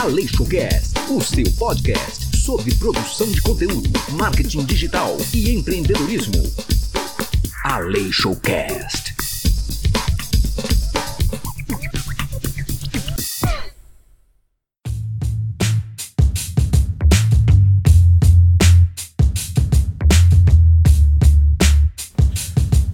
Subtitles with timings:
[0.00, 6.40] AleixoCast, o seu podcast sobre produção de conteúdo, marketing digital e empreendedorismo.
[7.64, 9.12] AleixoCast.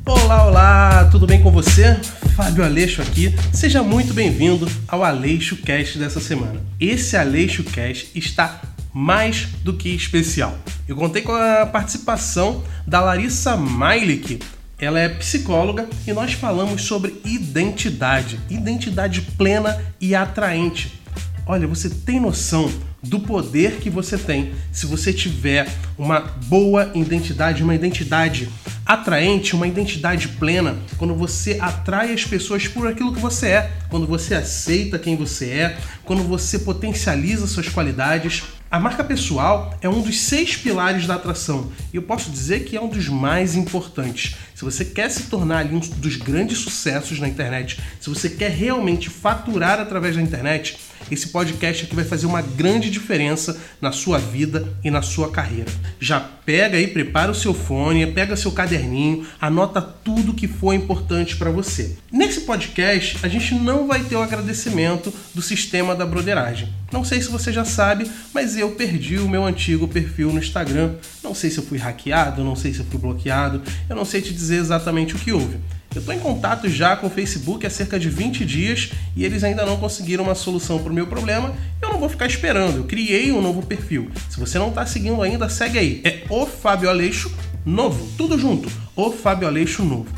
[0.06, 2.00] Olá, olá, tudo bem com você?
[2.44, 3.34] Fábio Aleixo aqui.
[3.54, 6.60] Seja muito bem-vindo ao Aleixo Cast dessa semana.
[6.78, 8.60] Esse Aleixo Cast está
[8.92, 10.54] mais do que especial.
[10.86, 14.40] Eu contei com a participação da Larissa Mailik.
[14.78, 21.00] Ela é psicóloga e nós falamos sobre identidade, identidade plena e atraente.
[21.46, 22.70] Olha, você tem noção
[23.04, 28.48] do poder que você tem se você tiver uma boa identidade, uma identidade
[28.84, 34.06] atraente, uma identidade plena, quando você atrai as pessoas por aquilo que você é, quando
[34.06, 38.42] você aceita quem você é, quando você potencializa suas qualidades.
[38.70, 42.76] A marca pessoal é um dos seis pilares da atração e eu posso dizer que
[42.76, 44.34] é um dos mais importantes.
[44.52, 49.08] Se você quer se tornar um dos grandes sucessos na internet, se você quer realmente
[49.08, 50.76] faturar através da internet,
[51.10, 55.70] esse podcast aqui vai fazer uma grande diferença na sua vida e na sua carreira.
[56.00, 61.36] Já pega aí, prepara o seu fone, pega seu caderninho, anota tudo que for importante
[61.36, 61.96] para você.
[62.12, 66.68] Nesse podcast, a gente não vai ter o agradecimento do sistema da broderagem.
[66.92, 70.94] Não sei se você já sabe, mas eu perdi o meu antigo perfil no Instagram.
[71.22, 74.20] Não sei se eu fui hackeado, não sei se eu fui bloqueado, eu não sei
[74.20, 75.56] te dizer exatamente o que houve.
[75.94, 79.44] Eu estou em contato já com o Facebook há cerca de 20 dias e eles
[79.44, 81.54] ainda não conseguiram uma solução para o meu problema.
[81.80, 84.10] Eu não vou ficar esperando, eu criei um novo perfil.
[84.28, 86.00] Se você não está seguindo ainda, segue aí.
[86.02, 87.30] É o Fábio Aleixo
[87.64, 88.68] Novo, tudo junto.
[88.96, 90.08] O Fábio Aleixo Novo.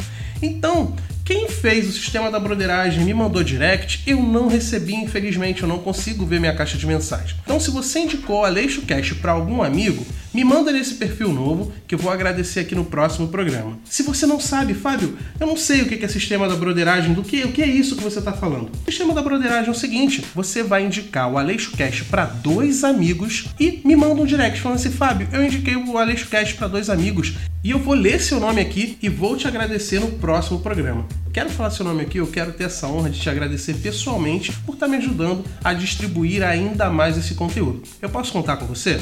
[0.41, 5.69] Então, quem fez o sistema da broderagem me mandou direct, eu não recebi, infelizmente, eu
[5.69, 7.37] não consigo ver minha caixa de mensagem.
[7.43, 11.73] Então, se você indicou a Leixo Cash para algum amigo, me manda nesse perfil novo
[11.89, 13.79] que eu vou agradecer aqui no próximo programa.
[13.87, 17.25] Se você não sabe, Fábio, eu não sei o que é sistema da broderagem, do
[17.25, 18.71] que, o que é isso que você está falando.
[18.87, 22.85] O sistema da broderagem é o seguinte: você vai indicar o Aleixo Cash para dois
[22.85, 26.69] amigos e me manda um direct falando assim, Fábio, eu indiquei o Aleixo Cash para
[26.69, 27.33] dois amigos
[27.65, 31.07] e eu vou ler seu nome aqui e vou te agradecer no próximo programa.
[31.33, 34.75] Quero falar seu nome aqui, eu quero ter essa honra de te agradecer pessoalmente por
[34.75, 37.83] estar me ajudando a distribuir ainda mais esse conteúdo.
[38.01, 38.99] Eu posso contar com você?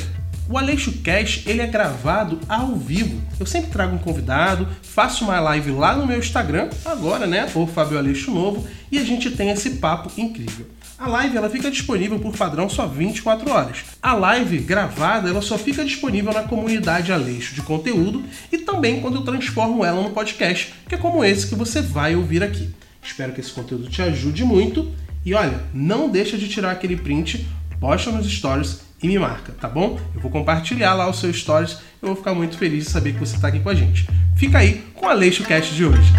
[0.47, 3.19] O Aleixo Cash ele é gravado ao vivo.
[3.41, 7.51] Eu sempre trago um convidado, faço uma live lá no meu Instagram, agora, né?
[7.55, 10.67] O Fábio Aleixo Novo, e a gente tem esse papo incrível.
[10.99, 13.79] A live ela fica disponível por padrão só 24 horas.
[14.03, 18.23] A live gravada ela só fica disponível na comunidade Aleixo de conteúdo
[18.53, 22.15] e também quando eu transformo ela no podcast, que é como esse que você vai
[22.15, 22.69] ouvir aqui.
[23.03, 24.93] Espero que esse conteúdo te ajude muito
[25.25, 27.47] e olha, não deixa de tirar aquele print,
[27.81, 30.01] posta nos stories e me marca, tá bom?
[30.15, 33.19] Eu vou compartilhar lá os seus stories, eu vou ficar muito feliz de saber que
[33.19, 34.07] você está aqui com a gente.
[34.35, 36.11] Fica aí com a Leixo Cast de hoje.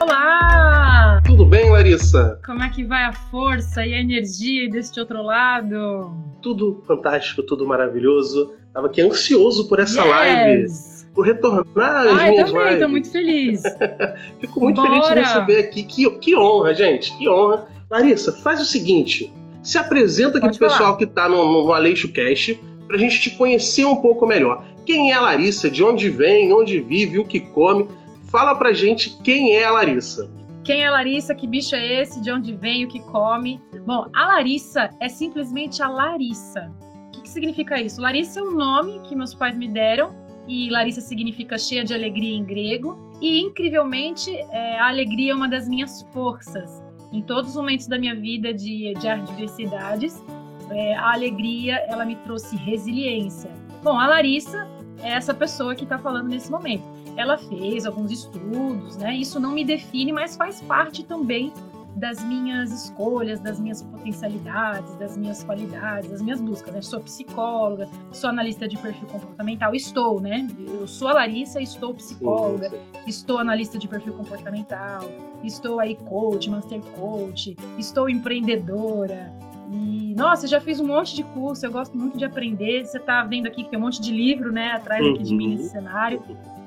[0.00, 1.22] Olá!
[1.24, 2.40] Tudo bem, Larissa?
[2.44, 6.12] Como é que vai a força e a energia deste outro lado?
[6.42, 8.52] Tudo fantástico, tudo maravilhoso.
[8.74, 10.10] Tava aqui ansioso por essa yes.
[10.10, 11.14] live.
[11.14, 12.80] Por retornar às ah, minhas eu também, lives.
[12.80, 13.62] tô muito feliz.
[14.40, 14.90] Fico muito Bora.
[14.90, 15.84] feliz de receber aqui.
[15.84, 17.16] Que, que honra, gente.
[17.16, 17.68] Que honra.
[17.88, 19.32] Larissa, faz o seguinte.
[19.62, 20.78] Se apresenta aqui Pode pro falar.
[20.78, 24.64] pessoal que tá no, no Aleixo Cast pra gente te conhecer um pouco melhor.
[24.86, 25.70] Quem é a Larissa?
[25.70, 26.52] De onde vem?
[26.52, 27.18] Onde vive?
[27.18, 27.86] O que come?
[28.30, 30.30] Fala pra gente quem é a Larissa.
[30.64, 31.34] Quem é a Larissa?
[31.34, 32.20] Que bicho é esse?
[32.20, 32.84] De onde vem?
[32.84, 33.60] O que come?
[33.86, 36.70] Bom, a Larissa é simplesmente a Larissa.
[37.08, 38.00] O que, que significa isso?
[38.00, 40.14] Larissa é um nome que meus pais me deram
[40.46, 42.98] e Larissa significa cheia de alegria em grego.
[43.20, 46.82] E incrivelmente, é, a alegria é uma das minhas forças.
[47.12, 50.22] Em todos os momentos da minha vida de, de adversidades,
[50.70, 53.50] é, a alegria ela me trouxe resiliência.
[53.82, 54.68] Bom, a Larissa
[55.02, 56.84] é essa pessoa que está falando nesse momento.
[57.16, 59.16] Ela fez alguns estudos, né?
[59.16, 61.52] Isso não me define, mas faz parte também
[61.96, 66.72] das minhas escolhas, das minhas potencialidades, das minhas qualidades, das minhas buscas.
[66.72, 66.80] Né?
[66.82, 70.46] Sou psicóloga, sou analista de perfil comportamental, estou, né?
[70.66, 72.70] Eu sou a Larissa, estou psicóloga,
[73.06, 75.08] estou analista de perfil comportamental,
[75.42, 79.32] estou aí coach, master coach, estou empreendedora.
[79.70, 82.86] E, nossa, já fiz um monte de curso, eu gosto muito de aprender.
[82.86, 85.48] Você tá vendo aqui que tem um monte de livro, né, atrás aqui de mim
[85.50, 85.56] Uhum.
[85.56, 86.22] nesse cenário.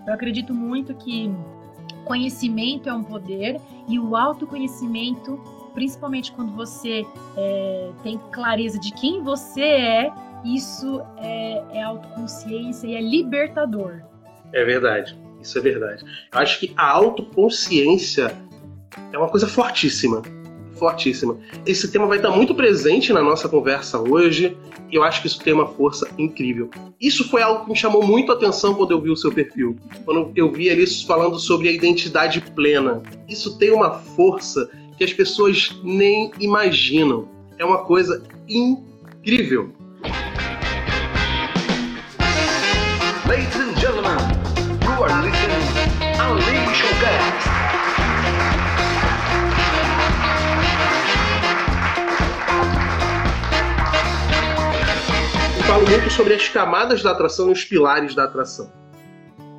[0.05, 1.31] Eu acredito muito que
[2.11, 5.39] conhecimento é um poder e o autoconhecimento,
[5.73, 7.05] principalmente quando você
[7.37, 10.13] é, tem clareza de quem você é,
[10.43, 14.01] isso é, é autoconsciência e é libertador.
[14.51, 15.17] É verdade.
[15.41, 16.03] Isso é verdade.
[16.33, 18.35] Eu acho que a autoconsciência
[19.13, 20.21] é uma coisa fortíssima.
[20.81, 21.37] Fortíssima.
[21.63, 24.57] Esse tema vai estar muito presente na nossa conversa hoje
[24.91, 26.71] e eu acho que isso tem uma força incrível.
[26.99, 29.77] Isso foi algo que me chamou muito a atenção quando eu vi o seu perfil.
[30.03, 33.03] Quando eu vi ali falando sobre a identidade plena.
[33.29, 37.29] Isso tem uma força que as pessoas nem imaginam.
[37.59, 39.71] É uma coisa incrível.
[55.81, 58.71] Falo muito sobre as camadas da atração e os pilares da atração.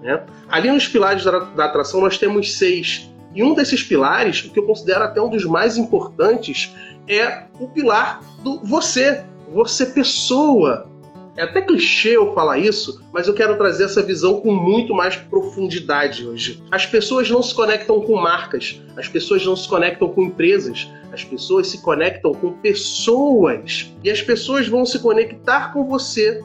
[0.00, 0.24] Né?
[0.48, 3.10] Ali nos pilares da, da atração nós temos seis.
[3.34, 6.74] E um desses pilares, que eu considero até um dos mais importantes,
[7.08, 9.24] é o pilar do você.
[9.52, 10.88] Você pessoa.
[11.36, 15.16] É até clichê eu falar isso, mas eu quero trazer essa visão com muito mais
[15.16, 16.62] profundidade hoje.
[16.70, 21.24] As pessoas não se conectam com marcas, as pessoas não se conectam com empresas, as
[21.24, 23.94] pessoas se conectam com pessoas.
[24.04, 26.42] E as pessoas vão se conectar com você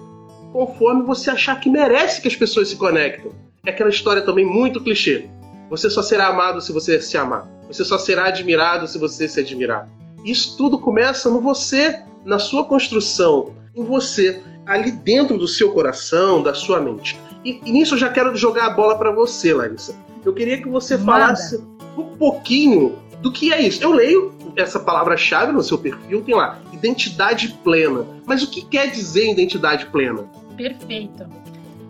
[0.54, 3.32] conforme você achar que merece que as pessoas se conectem.
[3.66, 5.30] É aquela história também muito clichê.
[5.70, 7.46] Você só será amado se você se amar.
[7.68, 9.90] Você só será admirado se você se admirar.
[10.24, 16.44] Isso tudo começa no você, na sua construção, em você, ali dentro do seu coração,
[16.44, 17.18] da sua mente.
[17.44, 19.96] E, e nisso eu já quero jogar a bola para você, Larissa.
[20.26, 21.64] Eu queria que você falasse
[21.98, 23.82] um pouquinho do que é isso.
[23.82, 28.06] Eu leio essa palavra-chave no seu perfil, tem lá, identidade plena.
[28.26, 30.24] Mas o que quer dizer identidade plena?
[30.58, 31.26] Perfeito.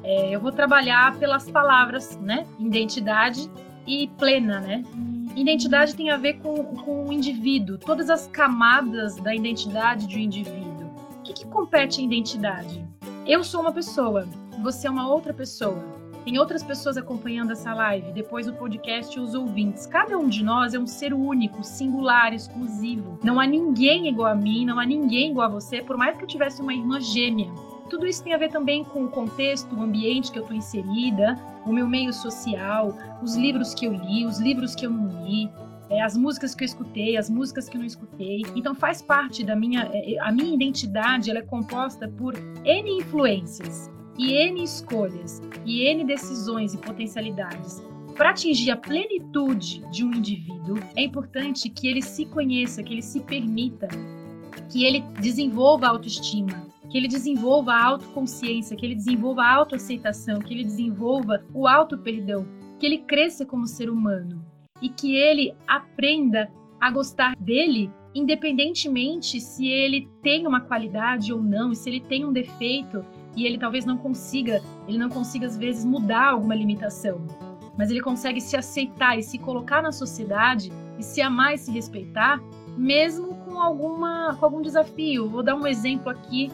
[0.03, 2.45] É, eu vou trabalhar pelas palavras, né?
[2.59, 3.49] Identidade
[3.85, 4.83] e plena, né?
[5.35, 10.19] Identidade tem a ver com, com o indivíduo, todas as camadas da identidade de um
[10.19, 10.76] indivíduo.
[11.27, 12.87] Que, que compete a identidade?
[13.25, 14.25] Eu sou uma pessoa,
[14.63, 15.77] você é uma outra pessoa.
[16.23, 19.85] Tem outras pessoas acompanhando essa live, depois o podcast e os ouvintes.
[19.85, 23.19] Cada um de nós é um ser único, singular, exclusivo.
[23.21, 26.23] Não há ninguém igual a mim, não há ninguém igual a você, por mais que
[26.23, 27.51] eu tivesse uma irmã gêmea.
[27.89, 31.35] Tudo isso tem a ver também com o contexto, o ambiente que eu estou inserida,
[31.65, 35.49] o meu meio social, os livros que eu li, os livros que eu não li,
[35.89, 38.41] é, as músicas que eu escutei, as músicas que não escutei.
[38.55, 42.97] Então faz parte da minha, é, é, a minha identidade, ela é composta por N
[42.97, 47.81] influências e N escolhas e N decisões e potencialidades.
[48.15, 53.01] Para atingir a plenitude de um indivíduo, é importante que ele se conheça, que ele
[53.03, 53.87] se permita,
[54.69, 60.39] que ele desenvolva a autoestima, que ele desenvolva a autoconsciência, que ele desenvolva a autoaceitação,
[60.39, 62.47] que ele desenvolva o auto-perdão,
[62.79, 64.46] que ele cresça como ser humano
[64.81, 71.73] e que ele aprenda a gostar dele, independentemente se ele tem uma qualidade ou não,
[71.73, 73.03] se ele tem um defeito
[73.35, 77.25] e ele talvez não consiga, ele não consiga às vezes mudar alguma limitação,
[77.77, 81.71] mas ele consegue se aceitar e se colocar na sociedade e se amar e se
[81.71, 82.41] respeitar,
[82.75, 85.29] mesmo com alguma com algum desafio.
[85.29, 86.51] Vou dar um exemplo aqui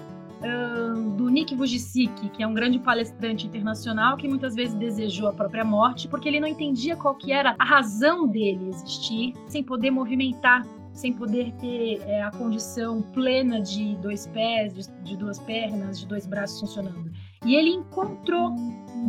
[1.16, 5.64] do Nick Vujicic, que é um grande palestrante internacional que muitas vezes desejou a própria
[5.64, 10.66] morte porque ele não entendia qual que era a razão dele existir sem poder movimentar,
[10.92, 16.06] sem poder ter é, a condição plena de dois pés, de, de duas pernas, de
[16.06, 17.12] dois braços funcionando.
[17.46, 18.54] E ele encontrou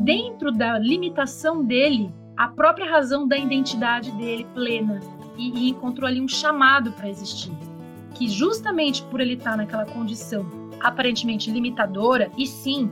[0.02, 5.00] dentro da limitação dele a própria razão da identidade dele plena
[5.36, 7.52] e, e encontrou ali um chamado para existir,
[8.14, 12.90] que justamente por ele estar naquela condição aparentemente limitadora, e sim,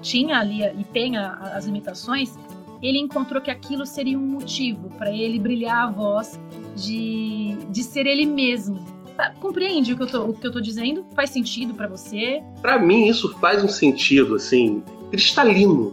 [0.00, 2.34] tinha ali e tem a, as limitações,
[2.82, 6.38] ele encontrou que aquilo seria um motivo para ele brilhar a voz
[6.74, 8.84] de, de ser ele mesmo.
[9.16, 11.04] Tá, compreende o que eu tô, o que eu tô dizendo?
[11.14, 12.42] Faz sentido para você?
[12.60, 15.92] Para mim, isso faz um sentido, assim, cristalino.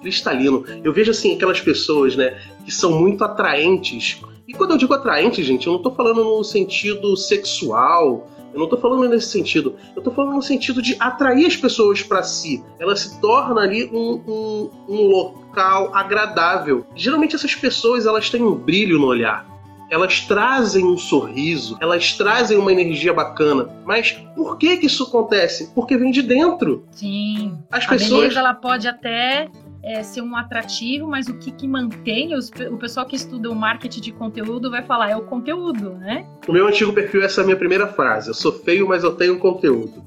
[0.00, 0.64] Cristalino.
[0.82, 4.20] Eu vejo, assim, aquelas pessoas, né, que são muito atraentes.
[4.46, 8.76] E quando eu digo atraente, gente, eu não tô falando no sentido sexual, eu não
[8.76, 9.76] estou falando nesse sentido.
[9.94, 12.62] Eu estou falando no sentido de atrair as pessoas para si.
[12.78, 16.84] Ela se torna ali um, um, um local agradável.
[16.94, 19.46] Geralmente essas pessoas elas têm um brilho no olhar
[19.90, 23.70] elas trazem um sorriso, elas trazem uma energia bacana.
[23.84, 25.72] Mas por que que isso acontece?
[25.74, 26.84] Porque vem de dentro.
[26.90, 27.58] Sim.
[27.70, 29.48] As a pessoas beleza, ela pode até
[29.82, 33.54] é, ser um atrativo, mas o que, que mantém, os, o pessoal que estuda o
[33.54, 36.26] marketing de conteúdo vai falar, é o conteúdo, né?
[36.46, 38.28] No meu antigo perfil, essa é a minha primeira frase.
[38.28, 40.04] Eu sou feio, mas eu tenho conteúdo.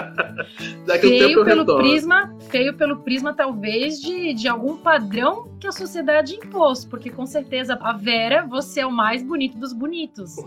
[0.86, 1.82] Daqui feio tempo pelo retorno.
[1.82, 7.24] prisma, feio pelo prisma talvez de, de algum padrão que a sociedade impôs, porque com
[7.24, 10.36] certeza a Vera, você é o mais bonito dos bonitos.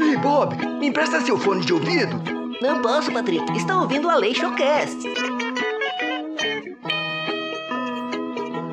[0.00, 2.43] Ei, Bob, me empresta seu fone de ouvido?
[2.60, 3.44] Não posso, Patrick.
[3.56, 4.96] Está ouvindo a Lei Showcast.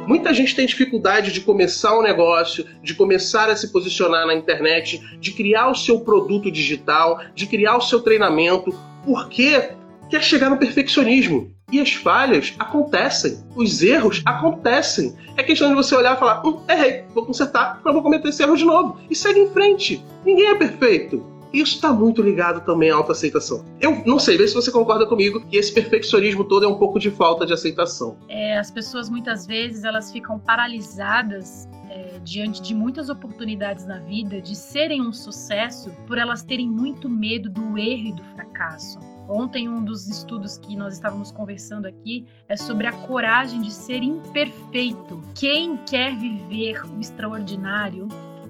[0.07, 5.01] Muita gente tem dificuldade de começar um negócio, de começar a se posicionar na internet,
[5.19, 9.69] de criar o seu produto digital, de criar o seu treinamento, porque
[10.09, 11.51] quer chegar no perfeccionismo.
[11.71, 15.15] E as falhas acontecem, os erros acontecem.
[15.37, 18.43] É questão de você olhar e falar: hum, errei, vou consertar, não vou cometer esse
[18.43, 18.99] erro de novo.
[19.09, 20.03] E segue em frente.
[20.25, 21.25] Ninguém é perfeito.
[21.53, 23.65] Isso está muito ligado também à autoaceitação.
[23.79, 26.99] Eu não sei, vê se você concorda comigo que esse perfeccionismo todo é um pouco
[26.99, 28.17] de falta de aceitação.
[28.29, 34.41] É, as pessoas muitas vezes elas ficam paralisadas é, diante de muitas oportunidades na vida
[34.41, 38.99] de serem um sucesso por elas terem muito medo do erro e do fracasso.
[39.27, 44.03] Ontem, um dos estudos que nós estávamos conversando aqui é sobre a coragem de ser
[44.03, 45.21] imperfeito.
[45.35, 48.07] Quem quer viver o extraordinário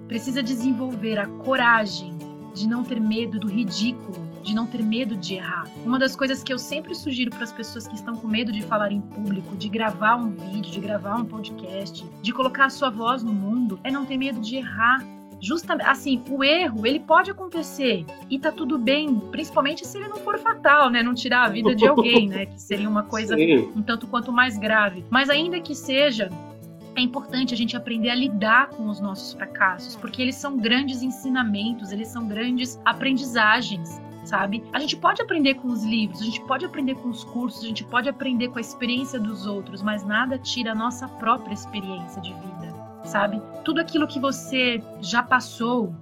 [0.07, 5.35] precisa desenvolver a coragem de não ter medo do ridículo, de não ter medo de
[5.35, 5.67] errar.
[5.85, 8.61] Uma das coisas que eu sempre sugiro para as pessoas que estão com medo de
[8.61, 12.89] falar em público, de gravar um vídeo, de gravar um podcast, de colocar a sua
[12.89, 15.05] voz no mundo, é não ter medo de errar.
[15.43, 20.17] Justamente, assim, o erro, ele pode acontecer e tá tudo bem, principalmente se ele não
[20.17, 21.01] for fatal, né?
[21.01, 22.45] Não tirar a vida de alguém, né?
[22.45, 23.71] Que seria uma coisa Sim.
[23.75, 25.03] um tanto quanto mais grave.
[25.09, 26.29] Mas ainda que seja,
[26.95, 31.01] é importante a gente aprender a lidar com os nossos fracassos, porque eles são grandes
[31.01, 34.01] ensinamentos, eles são grandes aprendizagens.
[34.23, 34.63] Sabe?
[34.71, 37.67] A gente pode aprender com os livros, a gente pode aprender com os cursos, a
[37.67, 42.21] gente pode aprender com a experiência dos outros, mas nada tira a nossa própria experiência
[42.21, 43.41] de vida, sabe?
[43.65, 45.95] Tudo aquilo que você já passou,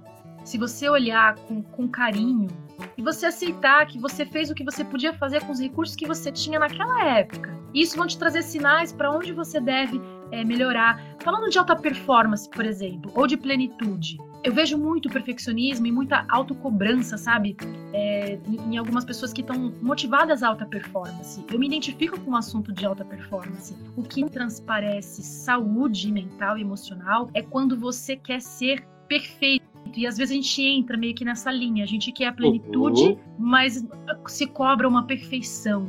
[0.44, 2.48] se você olhar com, com carinho
[2.94, 6.06] e você aceitar que você fez o que você podia fazer com os recursos que
[6.06, 9.98] você tinha naquela época, isso vão te trazer sinais para onde você deve
[10.30, 11.02] é, melhorar.
[11.20, 16.24] Falando de alta performance, por exemplo, ou de plenitude, eu vejo muito perfeccionismo e muita
[16.28, 17.56] autocobrança, sabe?
[17.92, 21.44] É, em, em algumas pessoas que estão motivadas à alta performance.
[21.52, 23.76] Eu me identifico com o assunto de alta performance.
[23.96, 29.68] O que transparece saúde mental e emocional é quando você quer ser perfeito.
[29.94, 31.84] E às vezes a gente entra meio que nessa linha.
[31.84, 33.18] A gente quer a plenitude, uhum.
[33.38, 33.84] mas
[34.28, 35.86] se cobra uma perfeição.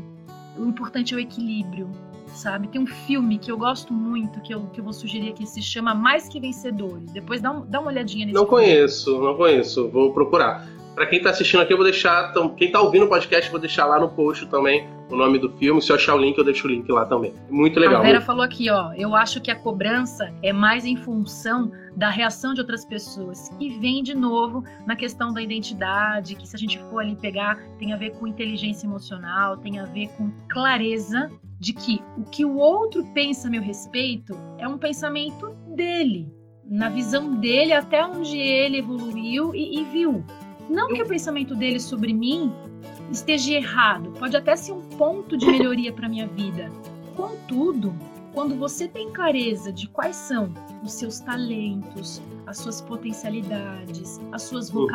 [0.57, 1.89] O importante é o equilíbrio
[2.33, 2.67] sabe?
[2.67, 5.61] Tem um filme que eu gosto muito, que eu, que eu vou sugerir aqui, se
[5.61, 7.11] chama Mais Que Vencedores.
[7.11, 8.63] Depois dá, um, dá uma olhadinha nesse Não filme.
[8.65, 9.89] conheço, não conheço.
[9.89, 10.67] Vou procurar.
[10.93, 12.33] Para quem tá assistindo aqui, eu vou deixar.
[12.57, 15.49] Quem tá ouvindo o podcast, eu vou deixar lá no post também o nome do
[15.53, 15.81] filme.
[15.81, 17.33] Se eu achar o link, eu deixo o link lá também.
[17.49, 18.01] Muito legal.
[18.01, 18.91] A Vera falou aqui, ó.
[18.93, 23.49] Eu acho que a cobrança é mais em função da reação de outras pessoas.
[23.59, 27.57] E vem de novo na questão da identidade, que se a gente for ali pegar,
[27.77, 31.29] tem a ver com inteligência emocional, tem a ver com clareza
[31.59, 36.31] de que o que o outro pensa a meu respeito é um pensamento dele,
[36.65, 40.23] na visão dele, até onde ele evoluiu e, e viu.
[40.69, 42.51] Não que o pensamento dele sobre mim
[43.11, 46.71] esteja errado, pode até ser um ponto de melhoria para minha vida.
[47.15, 47.93] Contudo,
[48.33, 54.69] quando você tem clareza de quais são os seus talentos, as suas potencialidades, as suas
[54.69, 54.87] uhum.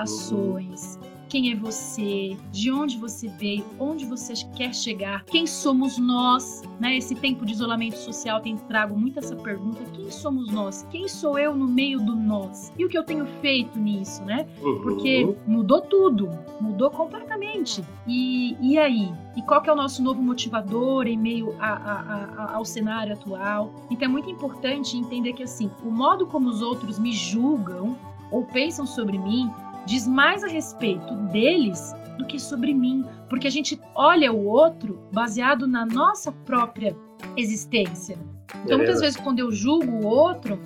[1.28, 6.96] Quem é você, de onde você veio, onde você quer chegar, quem somos nós, né?
[6.96, 10.86] Esse tempo de isolamento social tem trago muito essa pergunta: quem somos nós?
[10.90, 12.72] Quem sou eu no meio do nós?
[12.78, 14.46] E o que eu tenho feito nisso, né?
[14.62, 14.80] Uhum.
[14.82, 16.30] Porque mudou tudo,
[16.60, 17.84] mudou completamente.
[18.06, 19.12] E, e aí?
[19.36, 23.12] E qual que é o nosso novo motivador em meio a, a, a, ao cenário
[23.12, 23.72] atual?
[23.90, 27.96] Então é muito importante entender que assim, o modo como os outros me julgam
[28.30, 29.50] ou pensam sobre mim
[29.86, 34.98] diz mais a respeito deles do que sobre mim, porque a gente olha o outro
[35.12, 36.96] baseado na nossa própria
[37.36, 38.18] existência.
[38.64, 40.58] Então, muitas vezes, quando eu julgo o outro,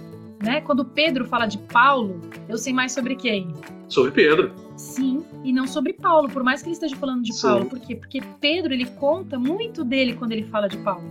[0.42, 3.48] né, quando Pedro fala de Paulo, eu sei mais sobre quem?
[3.88, 4.52] Sobre Pedro.
[4.76, 7.42] Sim, e não sobre Paulo, por mais que ele esteja falando de Sim.
[7.42, 7.66] Paulo.
[7.66, 7.96] Por quê?
[7.96, 11.04] Porque Pedro, ele conta muito dele quando ele fala de Paulo.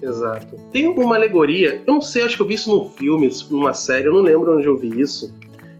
[0.00, 0.56] Exato.
[0.70, 4.06] Tem uma alegoria, eu não sei, acho que eu vi isso num filme, numa série,
[4.06, 5.34] eu não lembro onde eu vi isso,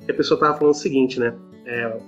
[0.04, 1.34] que a pessoa tava falando o seguinte, né?
[1.68, 1.98] É,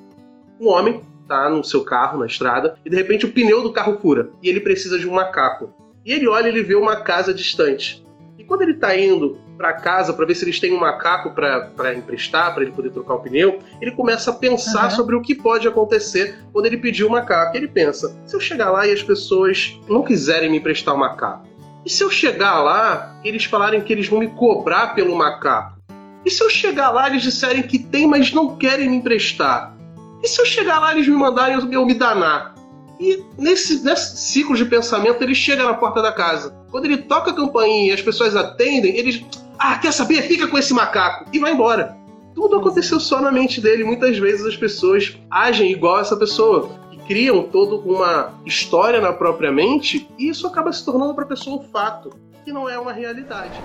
[0.59, 3.99] um homem tá no seu carro, na estrada, e de repente o pneu do carro
[4.01, 4.31] fura.
[4.43, 5.73] E ele precisa de um macaco.
[6.05, 8.05] E ele olha e ele vê uma casa distante.
[8.39, 11.95] E quando ele tá indo para casa para ver se eles têm um macaco para
[11.95, 14.91] emprestar, para ele poder trocar o pneu, ele começa a pensar uhum.
[14.91, 17.55] sobre o que pode acontecer quando ele pedir o macaco.
[17.55, 21.47] Ele pensa: se eu chegar lá e as pessoas não quiserem me emprestar o macaco?
[21.85, 25.80] E se eu chegar lá eles falarem que eles vão me cobrar pelo macaco?
[26.25, 29.77] E se eu chegar lá e eles disserem que tem, mas não querem me emprestar?
[30.23, 32.55] E se eu chegar lá e eles me mandarem eu me danar?
[33.01, 36.55] E nesse, nesse ciclo de pensamento, ele chega na porta da casa.
[36.71, 39.25] Quando ele toca a campainha e as pessoas atendem, eles.
[39.59, 40.23] Ah, quer saber?
[40.23, 41.25] Fica com esse macaco!
[41.33, 41.97] E vai embora.
[42.35, 43.85] Tudo aconteceu só na mente dele.
[43.85, 46.79] Muitas vezes as pessoas agem igual essa pessoa.
[47.07, 51.57] Criam toda uma história na própria mente e isso acaba se tornando para a pessoa
[51.57, 52.13] um fato,
[52.45, 53.61] que não é uma realidade.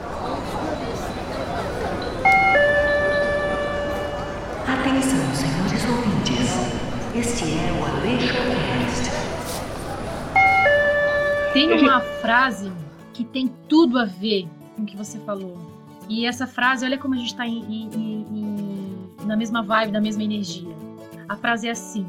[5.36, 6.50] Senhores ouvintes.
[7.16, 9.06] Este é o Aleixo Cast.
[11.54, 12.72] Tem uma frase
[13.14, 15.58] que tem tudo a ver com o que você falou.
[16.10, 17.44] E essa frase, olha como a gente está
[19.26, 20.76] na mesma vibe, na mesma energia.
[21.30, 22.06] A frase é assim: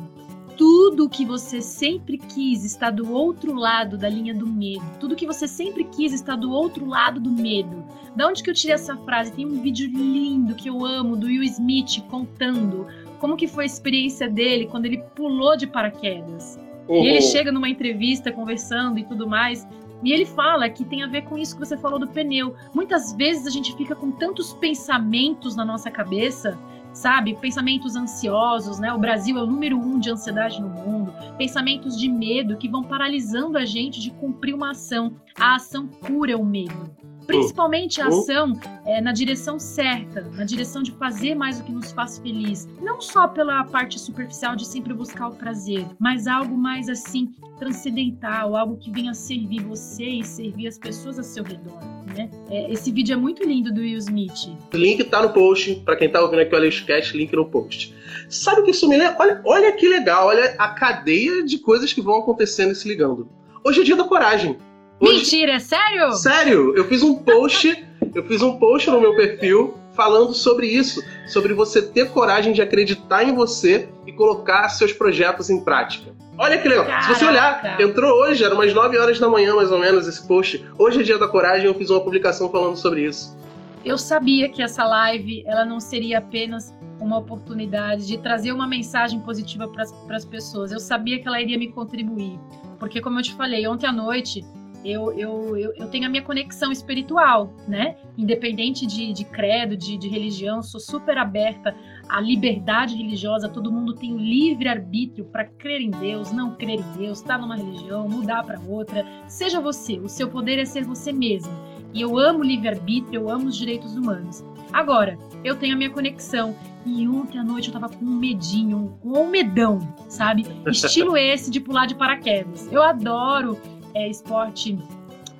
[0.57, 4.85] tudo que você sempre quis está do outro lado da linha do medo.
[4.99, 7.85] Tudo que você sempre quis está do outro lado do medo.
[8.15, 9.33] Da onde que eu tirei essa frase?
[9.33, 12.87] Tem um vídeo lindo que eu amo do Will Smith contando
[13.19, 16.59] como que foi a experiência dele quando ele pulou de paraquedas.
[16.89, 17.05] Uhum.
[17.05, 19.67] E ele chega numa entrevista conversando e tudo mais,
[20.03, 22.55] e ele fala que tem a ver com isso que você falou do pneu.
[22.75, 26.59] Muitas vezes a gente fica com tantos pensamentos na nossa cabeça
[26.97, 27.37] sabe?
[27.37, 28.93] Pensamentos ansiosos, né?
[28.93, 31.13] O Brasil é o número um de ansiedade no mundo.
[31.37, 35.15] Pensamentos de medo que vão paralisando a gente de cumprir uma ação.
[35.39, 36.97] A ação cura o medo.
[37.27, 38.53] Principalmente a ação
[38.85, 42.69] é, na direção certa, na direção de fazer mais o que nos faz feliz.
[42.81, 48.57] Não só pela parte superficial de sempre buscar o prazer, mas algo mais assim transcendental,
[48.57, 51.79] algo que venha servir você e servir as pessoas ao seu redor.
[52.17, 52.31] Né?
[52.51, 54.49] É, esse vídeo é muito lindo do Will Smith.
[54.73, 57.95] O link tá no post, para quem tá ouvindo aqui o Aleixocast, link no post.
[58.29, 59.17] Sabe o que isso me lembra?
[59.19, 63.29] Olha, olha que legal, olha a cadeia de coisas que vão acontecendo e se ligando.
[63.65, 64.57] Hoje é dia da coragem.
[64.99, 65.19] Hoje...
[65.19, 66.13] Mentira, é sério?
[66.13, 71.03] Sério, eu fiz um post, eu fiz um post no meu perfil falando sobre isso,
[71.27, 76.15] sobre você ter coragem de acreditar em você e colocar seus projetos em prática.
[76.39, 76.85] Olha que legal.
[76.85, 77.15] Caraca.
[77.15, 80.27] Se você olhar, entrou hoje, era umas 9 horas da manhã mais ou menos esse
[80.27, 80.63] post.
[80.79, 83.37] Hoje é dia da coragem, eu fiz uma publicação falando sobre isso.
[83.85, 89.21] Eu sabia que essa live, ela não seria apenas uma oportunidade de trazer uma mensagem
[89.21, 90.73] positiva para as pessoas.
[90.73, 92.39] Eu sabia que ela iria me contribuir.
[92.79, 94.45] Porque, como eu te falei, ontem à noite
[94.87, 97.97] eu, eu, eu, eu, tenho a minha conexão espiritual, né?
[98.17, 101.75] Independente de, de credo, de, de religião, sou super aberta
[102.09, 103.49] à liberdade religiosa.
[103.49, 107.35] Todo mundo tem o livre arbítrio para crer em Deus, não crer em Deus, estar
[107.35, 109.05] tá numa religião, mudar para outra.
[109.27, 111.53] Seja você, o seu poder é ser você mesmo.
[111.93, 114.45] E eu amo o livre arbítrio, eu amo os direitos humanos.
[114.73, 116.55] Agora, eu tenho a minha conexão.
[116.85, 120.47] E ontem à noite eu tava com um medinho, com um medão, sabe?
[120.71, 122.71] Estilo esse de pular de paraquedas.
[122.71, 123.59] Eu adoro
[123.97, 124.79] é, esporte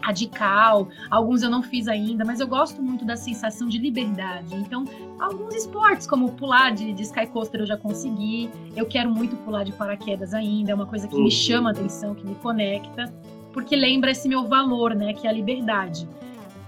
[0.01, 4.55] radical, alguns eu não fiz ainda, mas eu gosto muito da sensação de liberdade.
[4.55, 4.85] Então,
[5.19, 8.49] alguns esportes, como pular de, de sky coaster, eu já consegui.
[8.77, 11.25] Eu quero muito pular de paraquedas ainda, é uma coisa que uhum.
[11.25, 13.13] me chama a atenção, que me conecta,
[13.53, 16.09] porque lembra esse meu valor, né, que é a liberdade.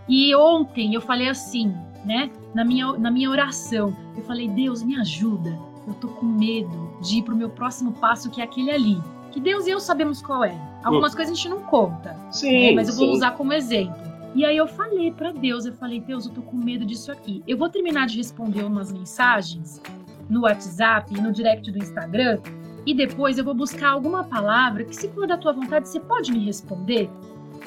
[0.09, 1.73] E ontem eu falei assim,
[2.05, 5.57] né, na minha, na minha oração, eu falei: Deus, me ajuda.
[5.87, 8.99] Eu tô com medo de ir pro meu próximo passo, que é aquele ali
[9.39, 10.55] que Deus e eu sabemos qual é.
[10.83, 11.17] Algumas hum.
[11.17, 12.17] coisas a gente não conta.
[12.33, 12.71] Sim.
[12.71, 12.73] Né?
[12.73, 13.13] Mas eu vou sim.
[13.13, 13.97] usar como exemplo.
[14.35, 17.43] E aí eu falei para Deus, eu falei, Deus, eu tô com medo disso aqui.
[17.47, 19.81] Eu vou terminar de responder umas mensagens
[20.29, 22.41] no WhatsApp e no direct do Instagram.
[22.85, 26.33] E depois eu vou buscar alguma palavra que, se for da tua vontade, você pode
[26.33, 27.09] me responder?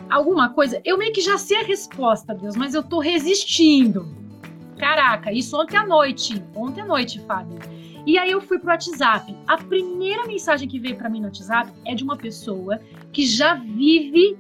[0.10, 0.82] Alguma coisa?
[0.84, 4.08] Eu meio que já sei a resposta, Deus, mas eu tô resistindo.
[4.78, 6.44] Caraca, isso ontem à noite.
[6.56, 7.60] Ontem à noite, Fábio.
[8.06, 9.36] E aí eu fui pro WhatsApp.
[9.48, 12.80] A primeira mensagem que veio para mim no WhatsApp é de uma pessoa
[13.12, 14.38] que já vive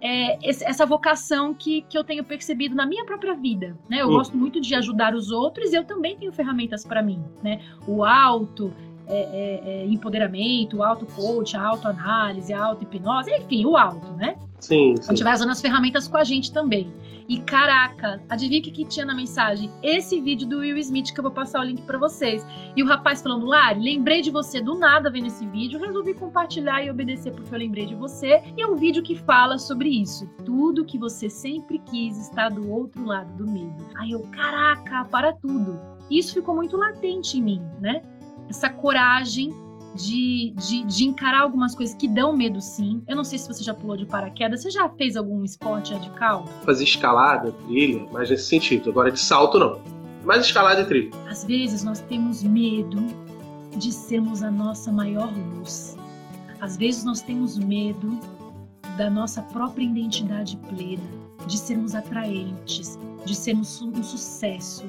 [0.00, 4.02] é, essa vocação que, que eu tenho percebido na minha própria vida, né?
[4.02, 4.12] Eu hum.
[4.12, 7.62] gosto muito de ajudar os outros e eu também tenho ferramentas para mim, né?
[7.86, 8.70] O auto
[9.06, 14.36] é, é, é, empoderamento, auto-coach, auto-análise, auto-hipnose, enfim, o auto, né?
[14.60, 15.02] Sim, sim.
[15.08, 16.92] A gente vai usando as ferramentas com a gente também.
[17.28, 19.70] E caraca, adivinha o que, que tinha na mensagem?
[19.82, 22.46] Esse vídeo do Will Smith que eu vou passar o link para vocês.
[22.76, 26.84] E o rapaz falando, Lari, lembrei de você do nada vendo esse vídeo, resolvi compartilhar
[26.84, 28.42] e obedecer porque eu lembrei de você.
[28.56, 30.26] E é um vídeo que fala sobre isso.
[30.44, 33.86] Tudo que você sempre quis está do outro lado do medo.
[33.96, 35.80] Aí eu, caraca, para tudo.
[36.10, 38.02] Isso ficou muito latente em mim, né?
[38.54, 39.52] Essa coragem
[39.96, 43.02] de, de, de, encarar algumas coisas que dão medo, sim.
[43.06, 44.62] Eu não sei se você já pulou de paraquedas.
[44.62, 46.46] Você já fez algum esporte radical?
[46.64, 48.90] Fazer escalada, trilha, mas nesse sentido.
[48.90, 49.80] Agora de salto, não.
[50.24, 51.10] Mais escalada e trilha.
[51.28, 53.04] Às vezes nós temos medo
[53.76, 55.96] de sermos a nossa maior luz.
[56.60, 58.18] Às vezes nós temos medo
[58.96, 61.02] da nossa própria identidade plena,
[61.46, 64.84] de sermos atraentes, de sermos um sucesso,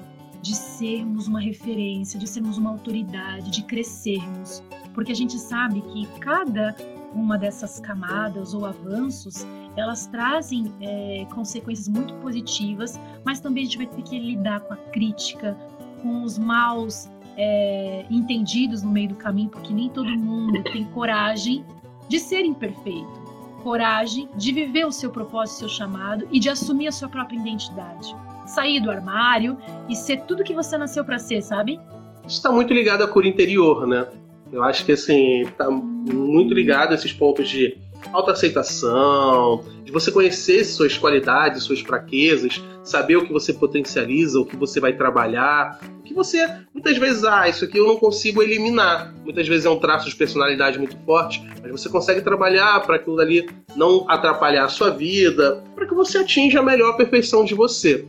[0.45, 4.61] de sermos uma referência, de sermos uma autoridade, de crescermos,
[4.93, 6.75] porque a gente sabe que cada
[7.15, 9.43] uma dessas camadas ou avanços
[9.75, 14.75] elas trazem é, consequências muito positivas, mas também a gente vai ter que lidar com
[14.75, 15.57] a crítica,
[16.03, 21.65] com os maus é, entendidos no meio do caminho, porque nem todo mundo tem coragem
[22.07, 23.19] de ser imperfeito,
[23.63, 27.35] coragem de viver o seu propósito, o seu chamado e de assumir a sua própria
[27.35, 29.57] identidade sair do armário
[29.89, 31.79] e ser tudo que você nasceu para ser, sabe?
[32.27, 34.07] Está muito ligado à cura interior, né?
[34.51, 37.77] Eu acho que assim, está muito ligado a esses pontos de
[38.13, 44.55] autoaceitação, de você conhecer suas qualidades, suas fraquezas, saber o que você potencializa, o que
[44.55, 49.13] você vai trabalhar, o que você muitas vezes, ah, isso aqui eu não consigo eliminar.
[49.23, 53.15] Muitas vezes é um traço de personalidade muito forte, mas você consegue trabalhar para aquilo
[53.15, 58.05] dali não atrapalhar a sua vida, para que você atinja a melhor perfeição de você.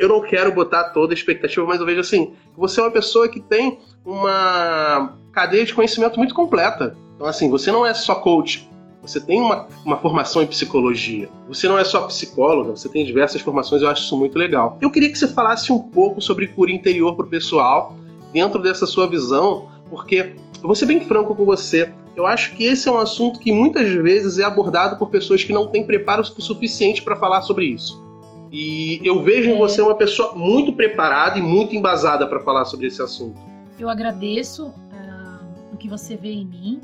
[0.00, 3.28] Eu não quero botar toda a expectativa, mas eu vejo assim, você é uma pessoa
[3.28, 6.96] que tem uma cadeia de conhecimento muito completa.
[7.14, 8.66] Então, assim, você não é só coach,
[9.02, 11.28] você tem uma, uma formação em psicologia.
[11.48, 14.78] Você não é só psicóloga, você tem diversas formações, eu acho isso muito legal.
[14.80, 17.94] Eu queria que você falasse um pouco sobre cura interior para o pessoal,
[18.32, 21.92] dentro dessa sua visão, porque eu vou ser bem franco com você.
[22.16, 25.52] Eu acho que esse é um assunto que muitas vezes é abordado por pessoas que
[25.52, 28.09] não têm preparo suficiente para falar sobre isso.
[28.52, 29.58] E eu vejo em é.
[29.58, 33.40] você uma pessoa muito preparada e muito embasada para falar sobre esse assunto.
[33.78, 36.80] Eu agradeço uh, o que você vê em mim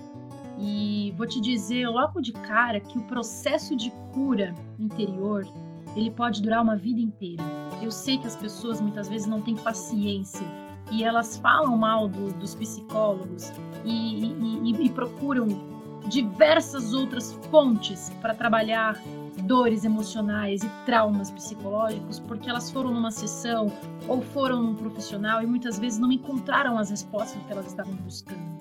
[0.58, 5.46] e vou te dizer logo de cara que o processo de cura interior
[5.94, 7.42] ele pode durar uma vida inteira.
[7.82, 10.46] Eu sei que as pessoas muitas vezes não têm paciência
[10.90, 13.52] e elas falam mal do, dos psicólogos
[13.84, 15.48] e, e, e, e procuram
[16.08, 19.00] diversas outras fontes para trabalhar
[19.42, 23.72] dores emocionais e traumas psicológicos porque elas foram numa sessão
[24.08, 28.56] ou foram num profissional e muitas vezes não encontraram as respostas que elas estavam buscando.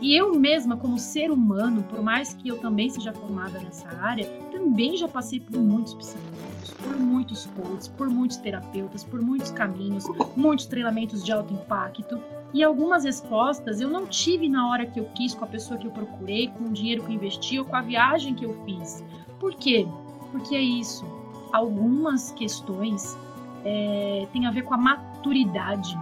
[0.00, 4.26] E eu mesma, como ser humano, por mais que eu também seja formada nessa área,
[4.52, 10.04] também já passei por muitos psicólogos, por muitos coaches, por muitos terapeutas, por muitos caminhos,
[10.36, 12.20] muitos treinamentos de alto impacto.
[12.54, 15.88] E algumas respostas eu não tive na hora que eu quis, com a pessoa que
[15.88, 19.04] eu procurei, com o dinheiro que eu investi ou com a viagem que eu fiz.
[19.40, 19.84] Por quê?
[20.30, 21.04] Porque é isso.
[21.52, 23.18] Algumas questões
[23.64, 25.98] é, têm a ver com a maturidade.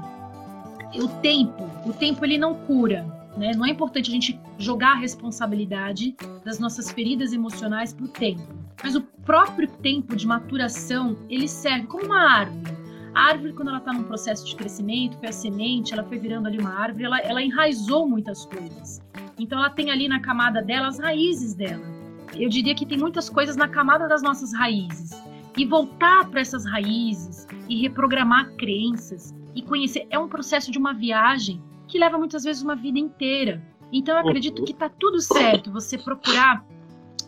[0.95, 3.07] O tempo, o tempo ele não cura.
[3.35, 3.53] Né?
[3.55, 8.43] Não é importante a gente jogar a responsabilidade das nossas feridas emocionais para o tempo.
[8.85, 12.72] Mas o próprio tempo de maturação, ele serve como uma árvore.
[13.15, 16.47] A árvore, quando ela está num processo de crescimento, foi a semente, ela foi virando
[16.49, 19.03] ali uma árvore, ela, ela enraizou muitas coisas.
[19.39, 22.03] Então ela tem ali na camada dela as raízes dela
[22.35, 25.11] eu diria que tem muitas coisas na camada das nossas raízes.
[25.57, 30.95] E voltar para essas raízes e reprogramar crenças e conhecer é um processo de uma
[30.95, 33.63] viagem que leva muitas vezes uma vida inteira.
[33.93, 36.65] Então eu acredito que está tudo certo você procurar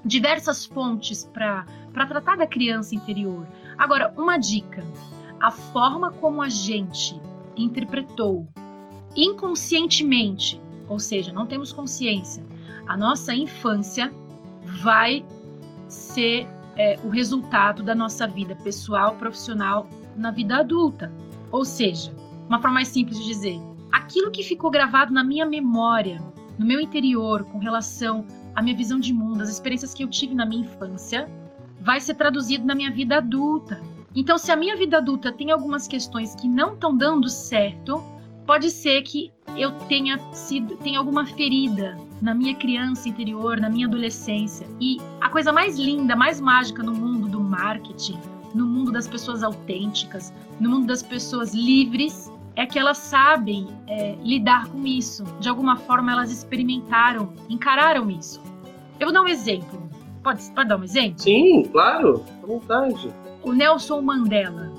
[0.02, 3.46] diversas fontes para tratar da criança interior.
[3.76, 4.82] Agora, uma dica:
[5.44, 7.20] a forma como a gente
[7.54, 8.48] interpretou
[9.14, 12.42] inconscientemente, ou seja, não temos consciência,
[12.86, 14.10] a nossa infância
[14.82, 15.22] vai
[15.86, 21.12] ser é, o resultado da nossa vida pessoal, profissional, na vida adulta.
[21.52, 22.10] Ou seja,
[22.48, 23.60] uma forma mais simples de dizer,
[23.92, 26.22] aquilo que ficou gravado na minha memória,
[26.58, 28.26] no meu interior, com relação
[28.56, 31.28] à minha visão de mundo, as experiências que eu tive na minha infância,
[31.82, 33.78] vai ser traduzido na minha vida adulta.
[34.14, 38.02] Então, se a minha vida adulta tem algumas questões que não estão dando certo,
[38.46, 43.86] pode ser que eu tenha sido tenha alguma ferida na minha criança interior, na minha
[43.86, 44.66] adolescência.
[44.80, 48.18] E a coisa mais linda, mais mágica no mundo do marketing,
[48.54, 54.16] no mundo das pessoas autênticas, no mundo das pessoas livres, é que elas sabem é,
[54.22, 55.24] lidar com isso.
[55.40, 58.40] De alguma forma, elas experimentaram, encararam isso.
[59.00, 59.82] Eu vou dar um exemplo.
[60.22, 61.18] Pode, pode dar um exemplo?
[61.18, 63.12] Sim, claro, à vontade.
[63.44, 64.72] O Nelson Mandela,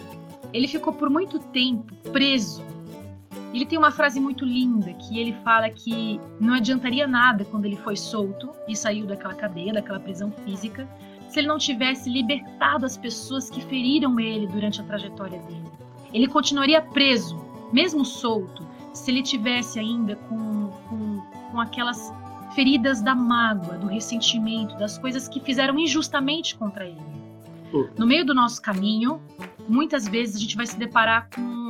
[0.51, 2.63] ele ficou por muito tempo preso
[3.55, 7.77] ele tem uma frase muito linda que ele fala que não adiantaria nada quando ele
[7.77, 10.85] foi solto e saiu daquela cadeia, daquela prisão física,
[11.29, 15.71] se ele não tivesse libertado as pessoas que feriram ele durante a trajetória dele.
[16.13, 22.13] Ele continuaria preso, mesmo solto, se ele tivesse ainda com, com, com aquelas
[22.53, 27.24] feridas da mágoa, do ressentimento, das coisas que fizeram injustamente contra ele.
[27.73, 27.87] Hum.
[27.97, 29.21] No meio do nosso caminho,
[29.67, 31.65] muitas vezes a gente vai se deparar com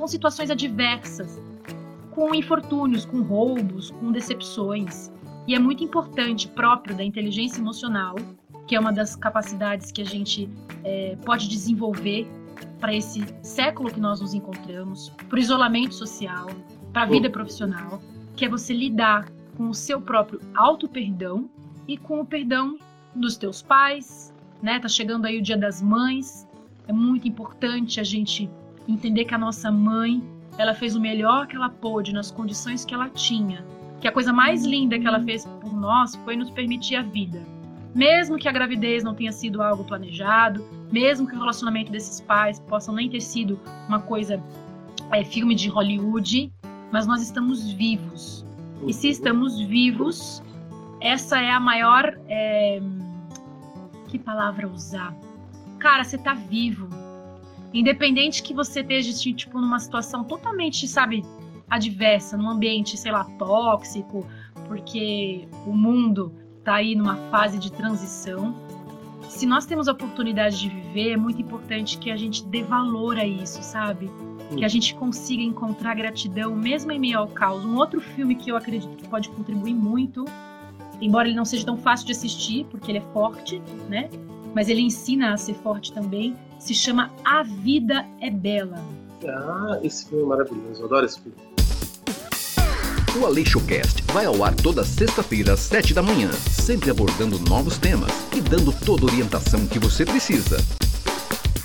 [0.00, 1.38] com situações adversas,
[2.10, 5.12] com infortúnios, com roubos, com decepções.
[5.46, 8.16] E é muito importante, próprio da inteligência emocional,
[8.66, 10.48] que é uma das capacidades que a gente
[10.84, 12.26] é, pode desenvolver
[12.78, 16.46] para esse século que nós nos encontramos, para o isolamento social,
[16.94, 18.00] para a vida profissional,
[18.36, 21.48] que é você lidar com o seu próprio auto-perdão
[21.86, 22.78] e com o perdão
[23.14, 24.29] dos teus pais,
[24.62, 24.78] né?
[24.78, 26.46] Tá chegando aí o Dia das Mães.
[26.88, 28.50] É muito importante a gente
[28.88, 30.22] entender que a nossa mãe,
[30.58, 33.64] ela fez o melhor que ela pôde nas condições que ela tinha.
[34.00, 37.40] Que a coisa mais linda que ela fez por nós foi nos permitir a vida.
[37.94, 42.60] mesmo que a gravidez não tenha sido algo planejado, mesmo que o relacionamento desses pais
[42.60, 44.42] possa nem ter sido uma coisa
[45.12, 46.52] é, filme de Hollywood,
[46.92, 48.44] mas nós estamos vivos.
[48.86, 50.42] E se estamos vivos,
[51.00, 52.18] essa é a maior.
[52.28, 52.80] É...
[54.10, 55.14] Que palavra usar?
[55.78, 56.88] Cara, você tá vivo.
[57.72, 61.24] Independente que você esteja, tipo, numa situação totalmente, sabe,
[61.68, 64.26] adversa, num ambiente, sei lá, tóxico,
[64.66, 66.32] porque o mundo
[66.64, 68.52] tá aí numa fase de transição.
[69.28, 73.16] Se nós temos a oportunidade de viver, é muito importante que a gente dê valor
[73.16, 74.10] a isso, sabe?
[74.56, 77.64] Que a gente consiga encontrar gratidão, mesmo em meio ao caos.
[77.64, 80.24] Um outro filme que eu acredito que pode contribuir muito,
[81.00, 84.08] embora ele não seja tão fácil de assistir, porque ele é forte, né?
[84.54, 86.36] Mas ele ensina a ser forte também.
[86.58, 88.82] Se chama A Vida é Bela.
[89.26, 90.82] Ah, esse filme é maravilhoso.
[90.82, 91.36] Eu adoro esse filme.
[93.18, 98.10] O AleixoCast vai ao ar toda sexta-feira às sete da manhã, sempre abordando novos temas
[98.34, 100.58] e dando toda a orientação que você precisa.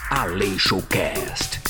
[0.10, 1.62] AleixoCast.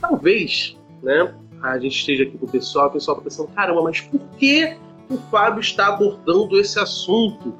[0.00, 4.00] Talvez, né, a gente esteja aqui com o pessoal, o pessoal tá pensando, caramba, mas
[4.00, 4.76] por que
[5.08, 7.54] o Fábio está abordando esse assunto?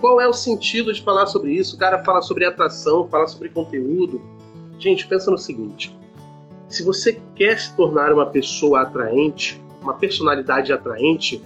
[0.00, 1.76] Qual é o sentido de falar sobre isso?
[1.76, 4.20] O cara fala sobre atração, fala sobre conteúdo.
[4.78, 5.96] Gente, pensa no seguinte:
[6.68, 11.42] se você quer se tornar uma pessoa atraente, uma personalidade atraente,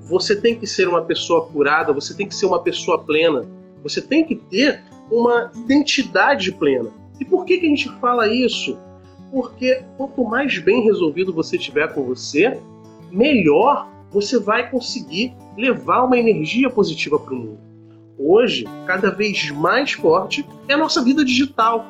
[0.00, 3.46] você tem que ser uma pessoa curada, você tem que ser uma pessoa plena,
[3.82, 6.90] você tem que ter uma identidade plena.
[7.20, 8.76] E por que, que a gente fala isso?
[9.32, 12.60] Porque quanto mais bem resolvido você tiver com você,
[13.10, 17.58] melhor você vai conseguir levar uma energia positiva para o mundo.
[18.16, 21.86] Hoje, cada vez mais forte é a nossa vida digital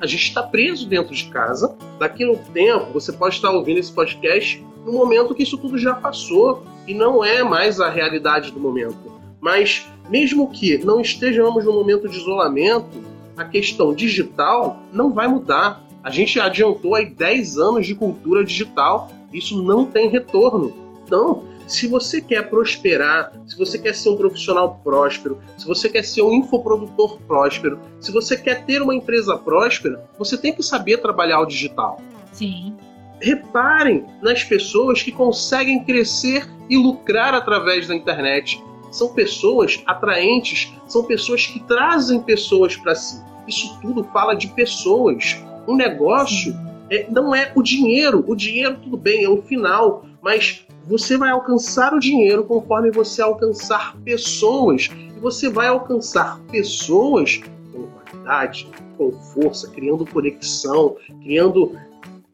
[0.00, 1.74] a gente está preso dentro de casa.
[1.98, 5.78] Daqui a um tempo, você pode estar ouvindo esse podcast no momento que isso tudo
[5.78, 9.12] já passou e não é mais a realidade do momento.
[9.40, 13.02] Mas, mesmo que não estejamos no momento de isolamento,
[13.36, 15.85] a questão digital não vai mudar.
[16.06, 20.72] A gente adiantou aí 10 anos de cultura digital, isso não tem retorno.
[21.04, 26.04] Então, se você quer prosperar, se você quer ser um profissional próspero, se você quer
[26.04, 30.98] ser um infoprodutor próspero, se você quer ter uma empresa próspera, você tem que saber
[30.98, 32.00] trabalhar o digital.
[32.30, 32.76] Sim.
[33.20, 38.62] Reparem nas pessoas que conseguem crescer e lucrar através da internet.
[38.92, 43.20] São pessoas atraentes, são pessoas que trazem pessoas para si.
[43.48, 45.36] Isso tudo fala de pessoas.
[45.66, 46.54] Um negócio
[46.90, 48.24] é, não é o dinheiro.
[48.26, 53.20] O dinheiro, tudo bem, é um final, mas você vai alcançar o dinheiro conforme você
[53.20, 54.88] alcançar pessoas.
[55.16, 57.40] E você vai alcançar pessoas
[57.72, 61.76] com qualidade, com força, criando conexão, criando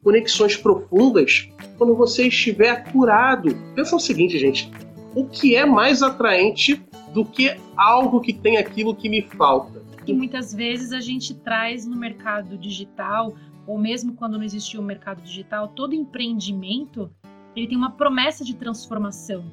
[0.03, 3.55] conexões profundas quando você estiver curado.
[3.75, 4.71] Pensa o seguinte, gente:
[5.15, 9.82] o que é mais atraente do que algo que tem aquilo que me falta?
[10.05, 13.35] Que muitas vezes a gente traz no mercado digital,
[13.65, 17.09] ou mesmo quando não existiu o mercado digital, todo empreendimento
[17.55, 19.43] ele tem uma promessa de transformação.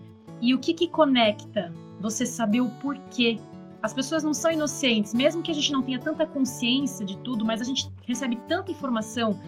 [0.41, 1.73] E o que que conecta?
[2.01, 3.39] Você saber o porquê.
[3.83, 7.45] As pessoas não são inocentes, mesmo que a gente não tenha tanta consciência de tudo,
[7.45, 9.39] mas a gente recebe tanta informação,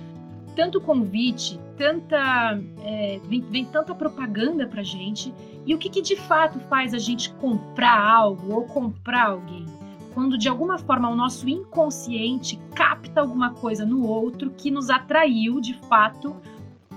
[0.56, 5.32] tanto convite, tanta é, vem, vem, tanta propaganda pra gente.
[5.66, 9.66] E o que, que de fato faz a gente comprar algo ou comprar alguém?
[10.14, 15.60] Quando de alguma forma o nosso inconsciente capta alguma coisa no outro que nos atraiu
[15.60, 16.36] de fato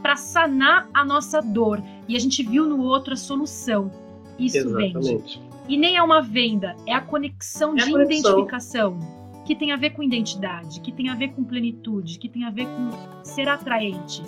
[0.02, 3.92] para sanar a nossa dor e a gente viu no outro a solução.
[4.38, 5.00] Isso Exatamente.
[5.00, 5.42] vende.
[5.68, 8.32] E nem é uma venda, é a conexão é de a conexão.
[8.32, 9.00] identificação
[9.46, 12.50] que tem a ver com identidade, que tem a ver com plenitude, que tem a
[12.50, 14.24] ver com ser atraente.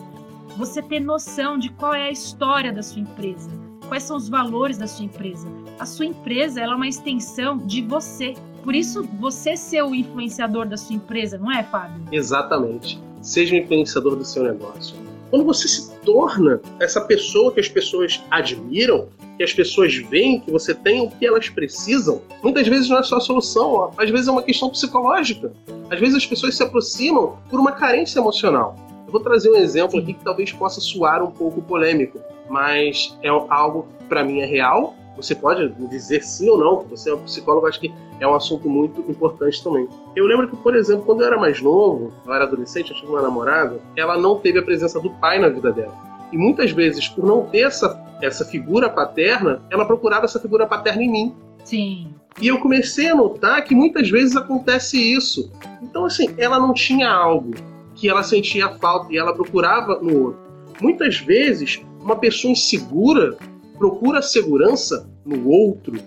[0.56, 3.50] Você ter noção de qual é a história da sua empresa,
[3.88, 5.47] quais são os valores da sua empresa.
[5.80, 8.34] A sua empresa é uma extensão de você.
[8.67, 12.03] Por isso, você ser o influenciador da sua empresa, não é, Fábio?
[12.12, 13.01] Exatamente.
[13.21, 14.93] Seja o influenciador do seu negócio.
[15.30, 20.51] Quando você se torna essa pessoa que as pessoas admiram, que as pessoas veem que
[20.51, 23.91] você tem o que elas precisam, muitas vezes não é só a solução, ó.
[23.95, 25.53] às vezes é uma questão psicológica.
[25.89, 28.75] Às vezes as pessoas se aproximam por uma carência emocional.
[29.06, 33.30] Eu vou trazer um exemplo aqui que talvez possa soar um pouco polêmico, mas é
[33.30, 37.19] algo que para mim é real você pode dizer sim ou não, você é um
[37.19, 39.88] psicólogo, acho que é um assunto muito importante também.
[40.15, 43.12] Eu lembro que, por exemplo, quando eu era mais novo, eu era adolescente, eu tive
[43.12, 45.93] uma namorada, ela não teve a presença do pai na vida dela.
[46.32, 51.03] E muitas vezes, por não ter essa, essa figura paterna, ela procurava essa figura paterna
[51.03, 51.36] em mim.
[51.63, 52.13] Sim.
[52.39, 55.51] E eu comecei a notar que muitas vezes acontece isso.
[55.82, 57.51] Então, assim, ela não tinha algo
[57.95, 60.39] que ela sentia falta e ela procurava no outro.
[60.80, 63.38] Muitas vezes, uma pessoa insegura
[63.78, 66.00] procura segurança no outro.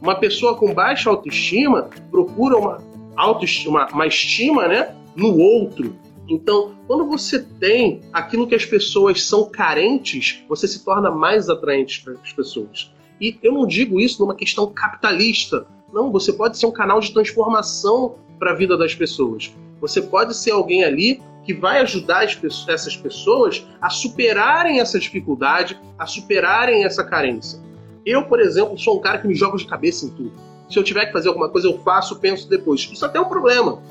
[0.00, 2.82] Uma pessoa com baixa autoestima procura uma
[3.16, 5.96] autoestima, uma estima, né, no outro.
[6.28, 12.02] Então, quando você tem aquilo que as pessoas são carentes, você se torna mais atraente
[12.02, 12.92] para as pessoas.
[13.20, 15.66] E eu não digo isso numa questão capitalista.
[15.92, 19.54] Não, você pode ser um canal de transformação para a vida das pessoas.
[19.84, 25.78] Você pode ser alguém ali que vai ajudar pessoas, essas pessoas a superarem essa dificuldade,
[25.98, 27.60] a superarem essa carência.
[28.06, 30.32] Eu, por exemplo, sou um cara que me joga de cabeça em tudo.
[30.70, 32.88] Se eu tiver que fazer alguma coisa, eu faço, penso depois.
[32.90, 33.82] Isso até é um problema.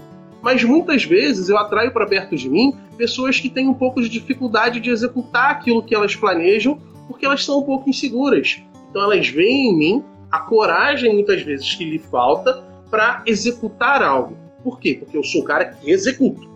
[0.41, 4.09] Mas muitas vezes eu atraio para perto de mim pessoas que têm um pouco de
[4.09, 8.63] dificuldade de executar aquilo que elas planejam, porque elas são um pouco inseguras.
[8.89, 14.42] Então elas veem em mim a coragem, muitas vezes, que lhe falta para executar algo.
[14.63, 14.95] Por quê?
[14.95, 16.47] Porque eu sou o cara que executo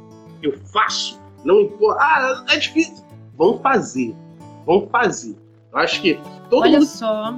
[0.41, 1.19] eu faço.
[1.43, 2.01] Não importa.
[2.01, 3.03] Ah, é difícil.
[3.37, 4.15] Vamos fazer.
[4.65, 5.35] Vamos fazer.
[5.71, 6.85] Eu acho que todo Olha mundo.
[6.87, 7.35] só.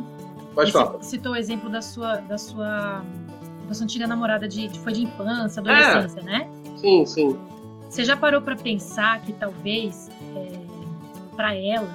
[0.53, 1.01] Pode você falar.
[1.03, 3.03] citou o exemplo da sua, da sua,
[3.67, 6.49] da sua antiga namorada de, de- foi de infância, adolescência, né?
[6.77, 7.37] Sim, sim.
[7.89, 10.59] Você já parou pra pensar que talvez é,
[11.35, 11.89] para ela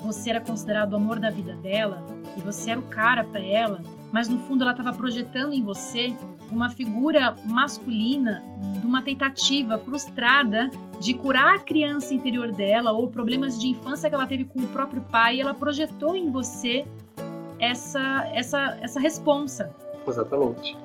[0.00, 2.02] você era considerado o amor da vida dela
[2.36, 6.14] e você era o cara pra ela, mas no fundo ela estava projetando em você
[6.52, 8.42] uma figura masculina
[8.80, 14.14] de uma tentativa frustrada de curar a criança interior dela ou problemas de infância que
[14.14, 16.84] ela teve com o próprio pai, e ela projetou em você
[17.58, 19.74] essa essa essa responsa.
[20.06, 20.76] Exatamente.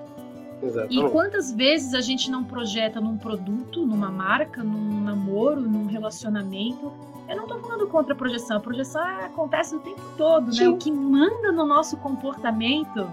[0.61, 1.11] E Exatamente.
[1.11, 6.91] quantas vezes a gente não projeta num produto, numa marca, num namoro, num relacionamento?
[7.27, 10.53] Eu não tô falando contra a projeção, a projeção acontece o tempo todo, né?
[10.53, 10.67] Sim.
[10.67, 13.07] O que manda no nosso comportamento,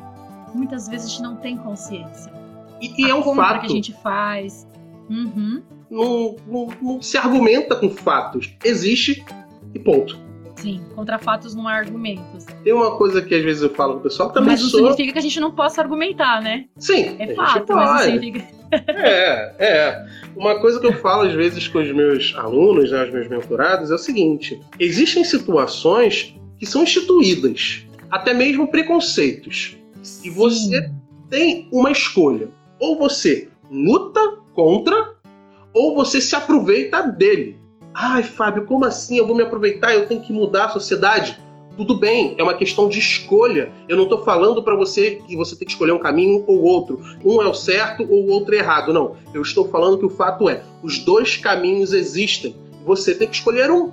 [0.55, 2.33] muitas vezes a gente não tem consciência.
[2.83, 3.61] E, e é um compra fato.
[3.61, 4.67] que a gente faz.
[5.09, 8.53] Uhum, Não, não- não se argumenta com fatos.
[8.65, 9.25] Existe
[9.75, 10.19] e ponto.
[10.57, 12.45] sim, contra fatos não há argumentos.
[12.63, 14.81] Tem uma coisa que às vezes eu falo pro pessoal, também Mas não sou.
[14.81, 16.67] significa que a gente não possa argumentar, né?
[16.79, 18.05] Sim, É fato, mas não pode.
[18.05, 18.63] significa.
[18.73, 20.07] É, é.
[20.35, 23.91] Uma coisa que eu falo às vezes com os meus alunos, né, os meus mentorados,
[23.91, 29.77] é o seguinte: existem situações que são instituídas, até mesmo preconceitos.
[30.25, 30.91] E você
[31.29, 32.49] tem uma escolha.
[32.83, 35.15] Ou você luta contra,
[35.73, 37.57] ou você se aproveita dele.
[37.95, 39.19] Ai, Fábio, como assim?
[39.19, 41.41] Eu vou me aproveitar, eu tenho que mudar a sociedade.
[41.77, 43.71] Tudo bem, é uma questão de escolha.
[43.89, 47.01] Eu não estou falando para você que você tem que escolher um caminho ou outro.
[47.25, 48.93] Um é o certo ou o outro é errado.
[48.93, 49.15] Não.
[49.33, 52.57] Eu estou falando que o fato é: os dois caminhos existem.
[52.85, 53.93] Você tem que escolher um.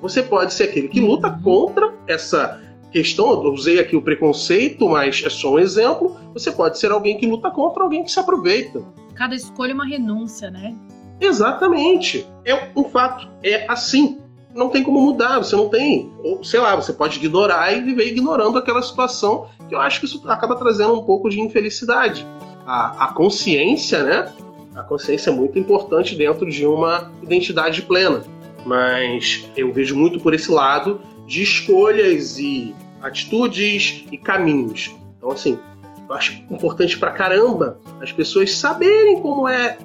[0.00, 2.58] Você pode ser aquele que luta contra essa
[2.92, 3.32] questão.
[3.32, 6.16] Eu usei aqui o preconceito, mas é só um exemplo.
[6.34, 8.82] Você pode ser alguém que luta contra alguém que se aproveita.
[9.14, 10.74] Cada escolha é uma renúncia, né?
[11.20, 12.26] Exatamente.
[12.44, 13.28] É um fato.
[13.42, 14.18] É assim.
[14.54, 16.12] Não tem como mudar, você não tem.
[16.22, 20.04] Ou, sei lá, você pode ignorar e viver ignorando aquela situação, que eu acho que
[20.04, 22.26] isso acaba trazendo um pouco de infelicidade.
[22.66, 24.30] A, a consciência, né?
[24.74, 28.22] A consciência é muito importante dentro de uma identidade plena.
[28.66, 31.00] Mas eu vejo muito por esse lado
[31.32, 34.94] de escolhas e atitudes e caminhos.
[35.16, 35.58] Então, assim,
[36.06, 39.78] eu acho importante pra caramba as pessoas saberem como é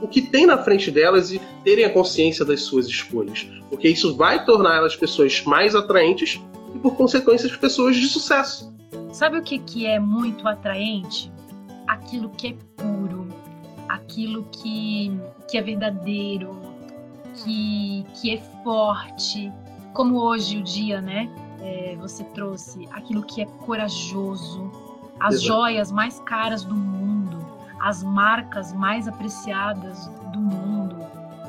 [0.00, 3.46] o que tem na frente delas e terem a consciência das suas escolhas.
[3.68, 6.40] Porque isso vai tornar elas pessoas mais atraentes
[6.74, 8.74] e, por consequência, as pessoas de sucesso.
[9.12, 11.30] Sabe o que, que é muito atraente?
[11.86, 13.28] Aquilo que é puro,
[13.86, 15.12] aquilo que,
[15.46, 16.58] que é verdadeiro,
[17.34, 19.52] que, que é forte.
[19.92, 21.28] Como hoje o dia, né?
[21.60, 24.70] É, você trouxe aquilo que é corajoso,
[25.18, 25.46] as Exato.
[25.46, 27.38] joias mais caras do mundo,
[27.80, 30.96] as marcas mais apreciadas do mundo,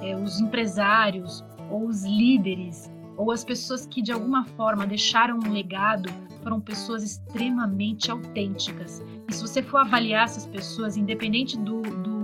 [0.02, 5.52] é, os empresários ou os líderes ou as pessoas que de alguma forma deixaram um
[5.52, 6.10] legado
[6.42, 9.04] foram pessoas extremamente autênticas.
[9.30, 12.21] E se você for avaliar essas pessoas, independente do, do,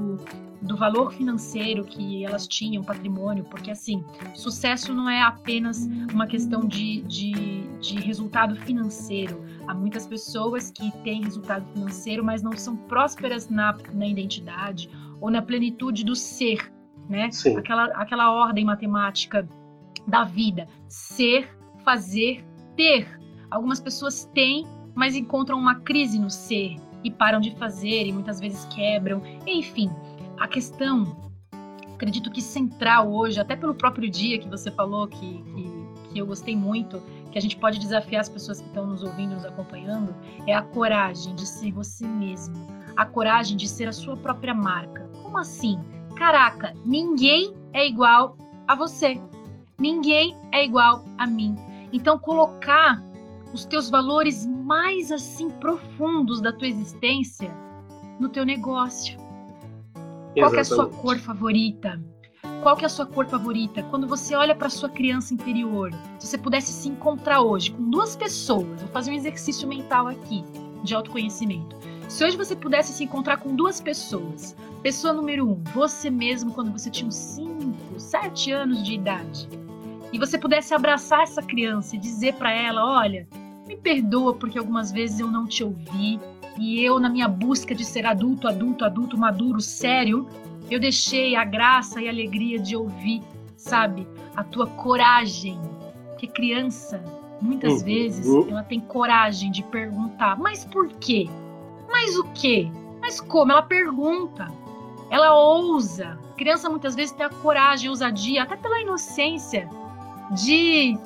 [0.67, 4.03] do valor financeiro que elas tinham, patrimônio, porque assim,
[4.35, 9.43] sucesso não é apenas uma questão de, de, de resultado financeiro.
[9.65, 14.89] Há muitas pessoas que têm resultado financeiro, mas não são prósperas na, na identidade
[15.19, 16.71] ou na plenitude do ser,
[17.09, 17.31] né?
[17.31, 17.57] Sim.
[17.57, 19.47] Aquela, aquela ordem matemática
[20.05, 21.49] da vida: ser,
[21.83, 23.07] fazer, ter.
[23.49, 28.39] Algumas pessoas têm, mas encontram uma crise no ser e param de fazer e muitas
[28.39, 29.21] vezes quebram.
[29.45, 29.89] Enfim,
[30.39, 31.31] a questão,
[31.93, 36.25] acredito que central hoje, até pelo próprio dia que você falou, que, que, que eu
[36.25, 40.15] gostei muito, que a gente pode desafiar as pessoas que estão nos ouvindo, nos acompanhando,
[40.45, 42.55] é a coragem de ser você mesmo,
[42.95, 45.09] a coragem de ser a sua própria marca.
[45.21, 45.79] Como assim?
[46.15, 49.21] Caraca, ninguém é igual a você.
[49.79, 51.55] Ninguém é igual a mim.
[51.93, 53.03] Então, colocar
[53.53, 57.55] os teus valores mais assim profundos da tua existência
[58.19, 59.26] no teu negócio.
[60.39, 61.99] Qual é a sua cor favorita?
[62.61, 63.81] Qual é a sua cor favorita?
[63.83, 68.15] Quando você olha para sua criança interior, se você pudesse se encontrar hoje com duas
[68.15, 70.43] pessoas, vou fazer um exercício mental aqui
[70.83, 71.75] de autoconhecimento.
[72.07, 76.71] Se hoje você pudesse se encontrar com duas pessoas, pessoa número um, você mesmo quando
[76.71, 79.49] você tinha uns 5, 7 anos de idade,
[80.13, 83.27] e você pudesse abraçar essa criança e dizer para ela, olha,
[83.67, 86.19] me perdoa porque algumas vezes eu não te ouvi
[86.57, 90.27] e eu na minha busca de ser adulto, adulto, adulto, maduro, sério,
[90.69, 93.21] eu deixei a graça e a alegria de ouvir,
[93.55, 95.59] sabe, a tua coragem.
[96.17, 97.03] Que criança,
[97.41, 97.85] muitas uhum.
[97.85, 101.29] vezes, ela tem coragem de perguntar, mas por quê?
[101.89, 102.69] Mas o quê?
[102.99, 103.51] Mas como?
[103.51, 104.47] Ela pergunta.
[105.09, 106.19] Ela ousa.
[106.31, 109.69] A criança muitas vezes tem a coragem, a ousadia, até pela inocência,
[110.31, 110.97] de,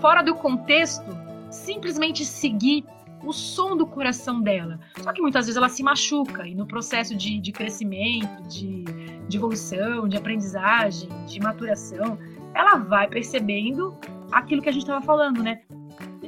[0.00, 1.04] fora do contexto,
[1.50, 2.84] simplesmente seguir
[3.24, 4.78] o som do coração dela.
[5.02, 8.84] Só que muitas vezes ela se machuca e no processo de, de crescimento, de,
[9.28, 12.18] de evolução, de aprendizagem, de maturação,
[12.54, 13.96] ela vai percebendo
[14.30, 15.60] aquilo que a gente estava falando, né?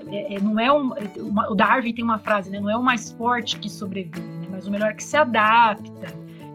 [0.08, 2.60] É, é, não é um, uma, o Darwin tem uma frase, né?
[2.60, 4.48] Não é o mais forte que sobrevive, né?
[4.50, 6.06] mas o melhor que se adapta.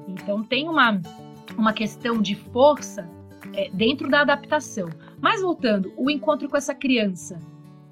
[0.07, 1.01] Então tem uma,
[1.57, 3.09] uma questão de força
[3.53, 4.89] é, dentro da adaptação.
[5.19, 7.39] Mas voltando, o encontro com essa criança.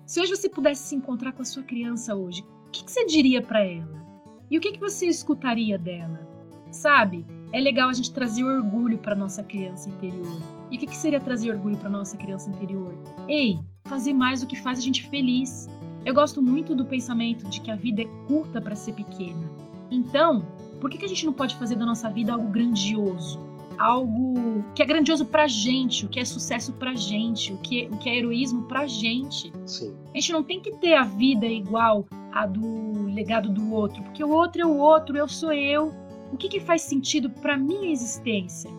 [0.09, 3.05] Se hoje você pudesse se encontrar com a sua criança hoje, o que, que você
[3.05, 4.03] diria para ela?
[4.49, 6.27] E o que, que você escutaria dela?
[6.71, 7.27] Sabe?
[7.53, 10.41] É legal a gente trazer orgulho para nossa criança interior.
[10.71, 12.91] E o que, que seria trazer orgulho para nossa criança interior?
[13.27, 15.69] Ei, fazer mais o que faz a gente feliz.
[16.03, 19.47] Eu gosto muito do pensamento de que a vida é curta para ser pequena.
[19.91, 20.43] Então,
[20.81, 23.39] por que, que a gente não pode fazer da nossa vida algo grandioso?
[23.79, 27.87] Algo que é grandioso pra gente, o que é sucesso pra gente, o que é,
[27.87, 29.51] o que é heroísmo pra gente.
[29.65, 29.95] Sim.
[30.13, 34.23] A gente não tem que ter a vida igual a do legado do outro, porque
[34.23, 35.93] o outro é o outro, eu sou eu.
[36.31, 38.69] O que, que faz sentido para minha existência?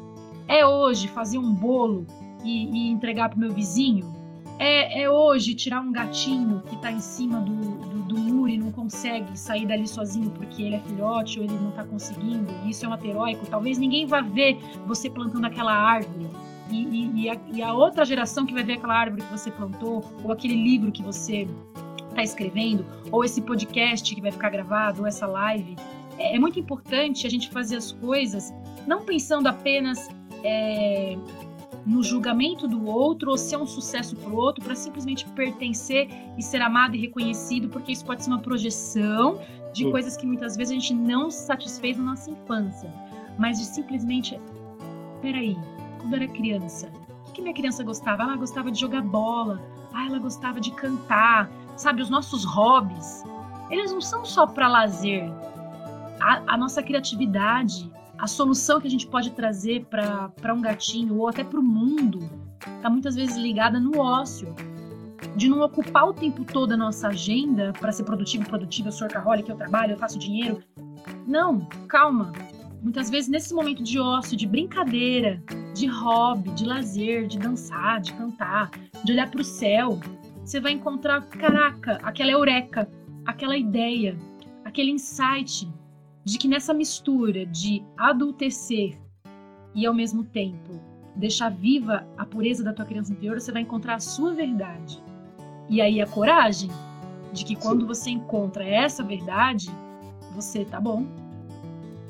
[0.46, 2.07] É hoje fazer um bolo
[2.44, 4.20] e, e entregar pro meu vizinho?
[4.63, 8.59] É, é hoje tirar um gatinho que está em cima do, do, do, muro e
[8.59, 12.85] não consegue sair dali sozinho porque ele é filhote ou ele não está conseguindo, isso
[12.85, 13.47] é um ato heróico.
[13.47, 16.29] Talvez ninguém vá ver você plantando aquela árvore.
[16.71, 19.51] E, e, e, a, e a outra geração que vai ver aquela árvore que você
[19.51, 21.49] plantou, ou aquele livro que você
[22.11, 25.75] está escrevendo, ou esse podcast que vai ficar gravado, ou essa live.
[26.19, 28.53] É, é muito importante a gente fazer as coisas
[28.87, 30.11] não pensando apenas
[30.45, 31.17] é,
[31.91, 36.43] no julgamento do outro ou ser um sucesso para o outro para simplesmente pertencer e
[36.43, 39.41] ser amado e reconhecido, porque isso pode ser uma projeção
[39.72, 39.91] de Sim.
[39.91, 42.95] coisas que muitas vezes a gente não se satisfez na nossa infância,
[43.36, 44.41] mas de simplesmente,
[45.20, 45.57] peraí,
[46.01, 46.93] quando era criança,
[47.28, 48.22] o que minha criança gostava?
[48.22, 49.61] Ela gostava de jogar bola,
[49.93, 53.24] ah, ela gostava de cantar, sabe, os nossos hobbies,
[53.68, 55.28] eles não são só para lazer.
[56.20, 57.91] A, a nossa criatividade,
[58.21, 62.18] a solução que a gente pode trazer para um gatinho ou até para o mundo
[62.77, 64.55] está muitas vezes ligada no ócio.
[65.37, 69.07] De não ocupar o tempo todo a nossa agenda para ser produtivo, produtivo, eu sou
[69.07, 70.62] workaholic, eu trabalho, eu faço dinheiro.
[71.27, 72.33] Não, calma.
[72.83, 75.43] Muitas vezes nesse momento de ócio, de brincadeira,
[75.75, 78.71] de hobby, de lazer, de dançar, de cantar,
[79.03, 79.99] de olhar para o céu,
[80.45, 82.89] você vai encontrar, caraca, aquela eureka,
[83.25, 84.16] aquela ideia,
[84.64, 85.71] aquele insight
[86.31, 88.97] de que nessa mistura de adultecer
[89.74, 90.81] e ao mesmo tempo
[91.16, 95.03] deixar viva a pureza da tua criança interior, você vai encontrar a sua verdade.
[95.68, 96.70] E aí a coragem
[97.33, 97.87] de que quando Sim.
[97.89, 99.72] você encontra essa verdade,
[100.33, 101.05] você tá bom.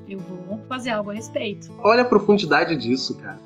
[0.06, 1.72] Eu vou fazer algo a respeito.
[1.82, 3.40] Olha a profundidade disso, cara.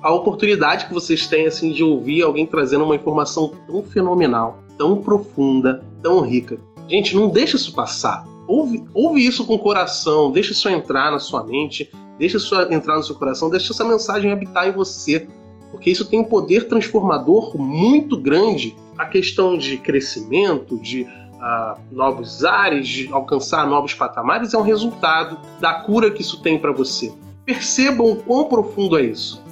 [0.00, 5.02] A oportunidade que vocês têm assim de ouvir alguém trazendo uma informação tão fenomenal, tão
[5.02, 6.56] profunda, tão rica.
[6.88, 11.20] Gente, não deixa isso passar ouve, ouve isso com o coração, deixa isso entrar na
[11.20, 11.88] sua mente,
[12.18, 15.28] deixa isso entrar no seu coração, deixa essa mensagem habitar em você,
[15.70, 18.76] porque isso tem um poder transformador muito grande.
[18.98, 25.38] A questão de crescimento, de uh, novos ares, de alcançar novos patamares, é um resultado
[25.60, 27.14] da cura que isso tem para você.
[27.46, 29.42] Percebam o quão profundo é isso.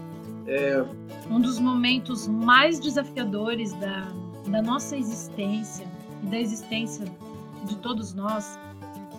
[0.47, 0.85] É...
[1.31, 4.09] Um dos momentos mais desafiadores da,
[4.49, 5.87] da nossa existência
[6.25, 7.07] e da existência
[7.65, 8.59] de todos nós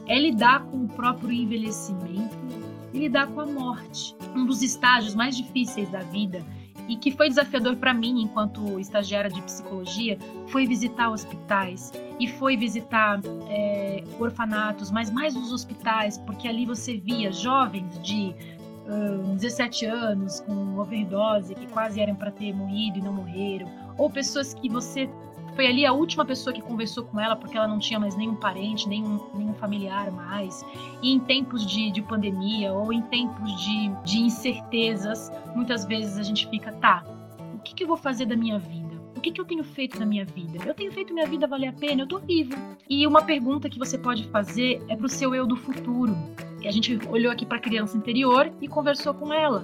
[0.10, 2.38] é lidar com o próprio envelhecimento
[2.92, 4.16] e lidar com a morte.
[4.36, 6.44] Um dos estágios mais difíceis da vida
[6.88, 12.58] e que foi desafiador para mim enquanto estagiária de psicologia foi visitar hospitais e foi
[12.58, 18.36] visitar é, orfanatos, mas mais os hospitais, porque ali você via jovens de
[18.88, 24.10] uh, 17 anos com overdose que quase eram para ter morrido e não morreram, ou
[24.10, 25.08] pessoas que você
[25.60, 28.34] foi ali a última pessoa que conversou com ela porque ela não tinha mais nenhum
[28.34, 30.64] parente, nenhum, nenhum familiar mais.
[31.02, 36.24] E em tempos de, de pandemia ou em tempos de, de incertezas, muitas vezes a
[36.24, 37.04] gente fica, tá,
[37.54, 38.96] o que, que eu vou fazer da minha vida?
[39.18, 40.60] O que, que eu tenho feito na minha vida?
[40.66, 42.04] Eu tenho feito minha vida valer a pena?
[42.04, 42.56] Eu tô vivo.
[42.90, 46.16] E uma pergunta que você pode fazer é pro seu eu do futuro.
[46.62, 49.62] E a gente olhou aqui para a criança interior e conversou com ela.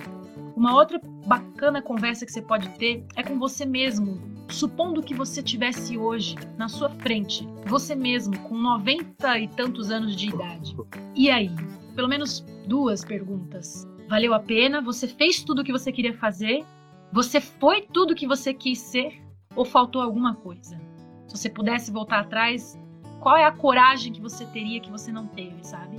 [0.56, 4.18] Uma outra bacana conversa que você pode ter é com você mesmo.
[4.50, 10.16] Supondo que você tivesse hoje na sua frente, você mesmo com 90 e tantos anos
[10.16, 10.74] de idade.
[11.14, 11.52] E aí?
[11.94, 13.86] Pelo menos duas perguntas.
[14.08, 14.82] Valeu a pena?
[14.82, 16.64] Você fez tudo o que você queria fazer?
[17.12, 19.22] Você foi tudo o que você quis ser?
[19.56, 20.80] Ou faltou alguma coisa?
[21.28, 22.80] Se você pudesse voltar atrás,
[23.20, 25.98] qual é a coragem que você teria que você não teve, sabe?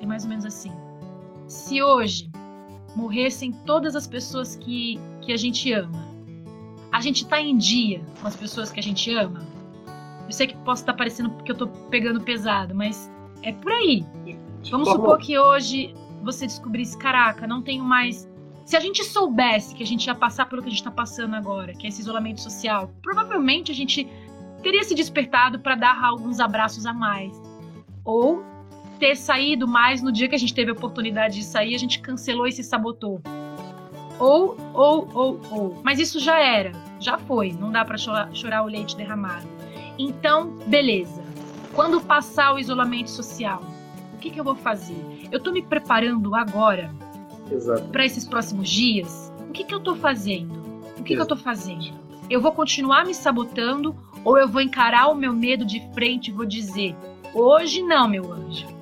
[0.00, 0.72] É mais ou menos assim.
[1.46, 2.30] Se hoje
[2.96, 6.08] morressem todas as pessoas que, que a gente ama.
[6.90, 9.46] A gente está em dia com as pessoas que a gente ama.
[10.24, 13.10] Eu sei que posso estar tá parecendo que eu estou pegando pesado, mas
[13.42, 14.04] é por aí.
[14.70, 18.28] Vamos supor que hoje você descobrisse, caraca, não tenho mais.
[18.64, 21.36] Se a gente soubesse que a gente ia passar pelo que a gente está passando
[21.36, 24.08] agora, que é esse isolamento social, provavelmente a gente
[24.62, 27.40] teria se despertado para dar alguns abraços a mais.
[28.04, 28.42] Ou
[28.98, 32.00] ter saído mais no dia que a gente teve a oportunidade de sair, a gente
[32.00, 33.20] cancelou e se sabotou.
[34.18, 35.80] Ou, ou, ou, ou.
[35.84, 39.46] Mas isso já era, já foi, não dá para chorar, chorar o leite derramado.
[39.98, 41.22] Então, beleza.
[41.74, 43.62] Quando passar o isolamento social,
[44.14, 44.96] o que, que eu vou fazer?
[45.30, 46.90] Eu tô me preparando agora
[47.92, 49.32] para esses próximos dias.
[49.48, 50.54] O que, que eu tô fazendo?
[50.98, 51.92] O que, que eu tô fazendo?
[52.28, 53.94] Eu vou continuar me sabotando
[54.24, 56.96] ou eu vou encarar o meu medo de frente e vou dizer:
[57.34, 58.75] hoje não, meu anjo.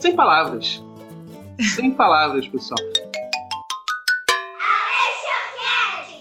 [0.00, 0.82] Sem palavras.
[1.76, 2.80] Sem palavras, pessoal.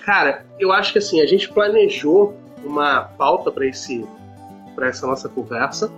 [0.04, 4.06] Cara, eu acho que assim, a gente planejou uma pauta para esse
[4.76, 5.92] para essa nossa conversa.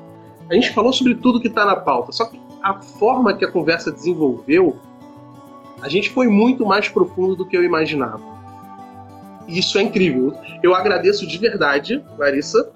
[0.50, 3.52] A gente falou sobre tudo que está na pauta, só que a forma que a
[3.52, 4.78] conversa desenvolveu,
[5.82, 8.22] a gente foi muito mais profundo do que eu imaginava.
[9.48, 10.34] E isso é incrível.
[10.62, 12.72] Eu agradeço de verdade, Larissa,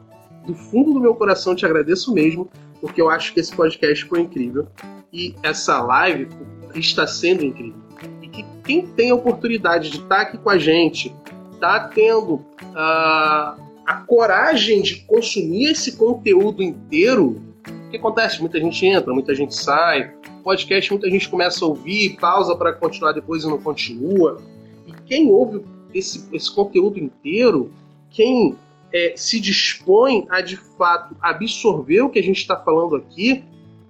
[0.46, 2.50] do fundo do meu coração te agradeço mesmo,
[2.82, 4.68] porque eu acho que esse podcast foi incrível
[5.12, 6.28] e essa live
[6.76, 7.80] está sendo incrível.
[8.22, 11.16] E que quem tem a oportunidade de estar aqui com a gente,
[11.54, 18.40] está tendo uh, a coragem de consumir esse conteúdo inteiro, o que acontece?
[18.40, 20.14] Muita gente entra, muita gente sai,
[20.46, 24.40] podcast muita gente começa a ouvir, pausa para continuar depois e não continua.
[24.86, 27.72] E quem ouve esse, esse conteúdo inteiro,
[28.12, 28.56] quem
[28.96, 33.44] é, se dispõe a de fato absorver o que a gente está falando aqui,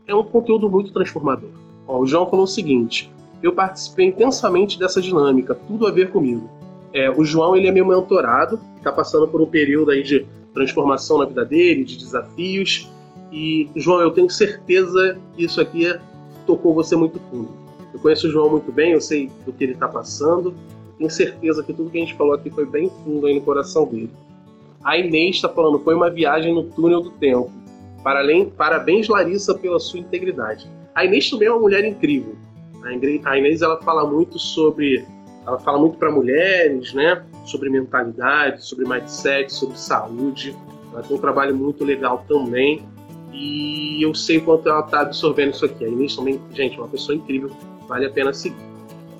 [0.07, 1.51] é um conteúdo muito transformador.
[1.87, 3.11] Ó, o João falou o seguinte:
[3.43, 6.49] eu participei intensamente dessa dinâmica, tudo a ver comigo.
[6.91, 10.25] É, o João ele é meu mentorado, está passando por um período aí de
[10.55, 12.89] transformação na vida dele, de desafios.
[13.31, 15.93] E João, eu tenho certeza que isso aqui
[16.47, 17.49] tocou você muito fundo.
[17.93, 20.55] Eu conheço o João muito bem, eu sei do que ele está passando.
[20.97, 23.85] Tenho certeza que tudo que a gente falou aqui foi bem fundo aí no coração
[23.85, 24.09] dele.
[24.85, 27.51] A Inês está falando, foi uma viagem no túnel do tempo.
[28.55, 30.69] Parabéns, Larissa, pela sua integridade.
[30.93, 32.35] A Inês também é uma mulher incrível.
[33.25, 35.03] A Inês ela fala muito sobre,
[35.43, 37.25] ela fala muito para mulheres, né?
[37.45, 40.55] Sobre mentalidade, sobre mindset, sobre saúde.
[40.93, 42.83] Ela tem um trabalho muito legal também.
[43.33, 45.83] E eu sei quanto ela está absorvendo isso aqui.
[45.83, 47.49] A Inês também, gente, é uma pessoa incrível.
[47.87, 48.74] Vale a pena seguir.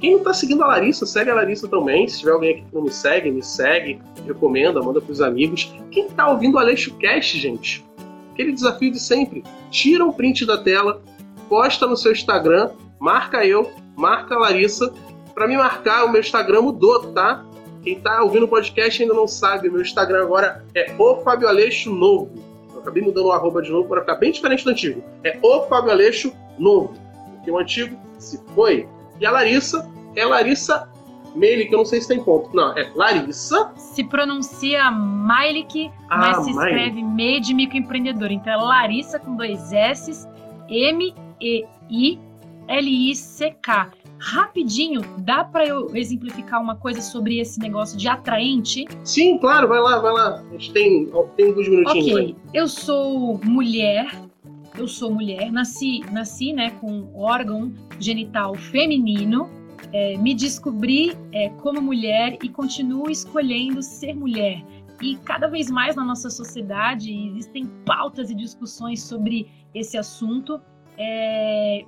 [0.06, 2.08] Quem não está seguindo a Larissa, segue a Larissa também.
[2.08, 5.74] Se tiver alguém aqui que não me segue, me segue, recomenda, manda para os amigos.
[5.90, 7.84] Quem está ouvindo o Aleixo Cast, gente,
[8.32, 9.44] aquele desafio de sempre.
[9.72, 11.02] Tira um print da tela,
[11.50, 14.94] posta no seu Instagram, marca eu, marca a Larissa.
[15.34, 17.44] Para me marcar, o meu Instagram mudou, tá?
[17.82, 21.92] Quem tá ouvindo o podcast ainda não sabe, meu Instagram agora é o Fábio Aleixo
[21.92, 22.30] Novo.
[22.76, 25.04] Eu acabei mudando o arroba de novo para ficar bem diferente do antigo.
[25.24, 26.94] É o Fábio Aleixo Novo.
[27.38, 28.88] Porque o antigo se foi.
[29.20, 30.90] E a Larissa é Larissa
[31.36, 32.56] Melik, eu não sei se tem ponto.
[32.56, 33.72] Não, é Larissa.
[33.76, 38.32] Se pronuncia Mailik, ah, mas se escreve meio de microempreendedor.
[38.32, 40.26] Então é Larissa com dois S,
[40.70, 41.66] M-E-I-L-I-C-K.
[44.18, 48.86] Rapidinho, dá para eu exemplificar uma coisa sobre esse negócio de atraente?
[49.04, 50.42] Sim, claro, vai lá, vai lá.
[50.50, 52.12] A gente tem, tem alguns minutinhos.
[52.12, 52.36] Ok, aí.
[52.54, 54.08] eu sou mulher,
[54.78, 59.50] eu sou mulher, nasci, nasci né, com órgão genital feminino,
[59.96, 64.62] é, me descobri é, como mulher e continuo escolhendo ser mulher.
[65.02, 70.60] E cada vez mais na nossa sociedade existem pautas e discussões sobre esse assunto.
[70.98, 71.86] É,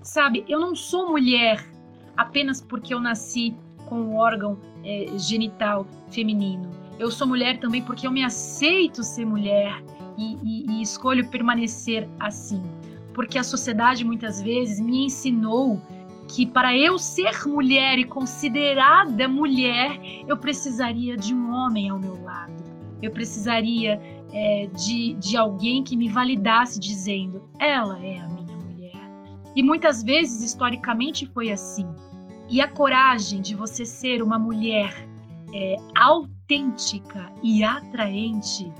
[0.00, 1.70] sabe, eu não sou mulher
[2.16, 3.54] apenas porque eu nasci
[3.84, 6.70] com um órgão é, genital feminino.
[6.98, 9.84] Eu sou mulher também porque eu me aceito ser mulher
[10.16, 12.62] e, e, e escolho permanecer assim.
[13.12, 15.78] Porque a sociedade muitas vezes me ensinou
[16.28, 22.22] que para eu ser mulher e considerada mulher, eu precisaria de um homem ao meu
[22.22, 22.52] lado.
[23.00, 24.00] Eu precisaria
[24.32, 29.10] é, de, de alguém que me validasse dizendo: ela é a minha mulher.
[29.56, 31.88] E muitas vezes, historicamente, foi assim.
[32.48, 35.08] E a coragem de você ser uma mulher
[35.52, 38.70] é, autêntica e atraente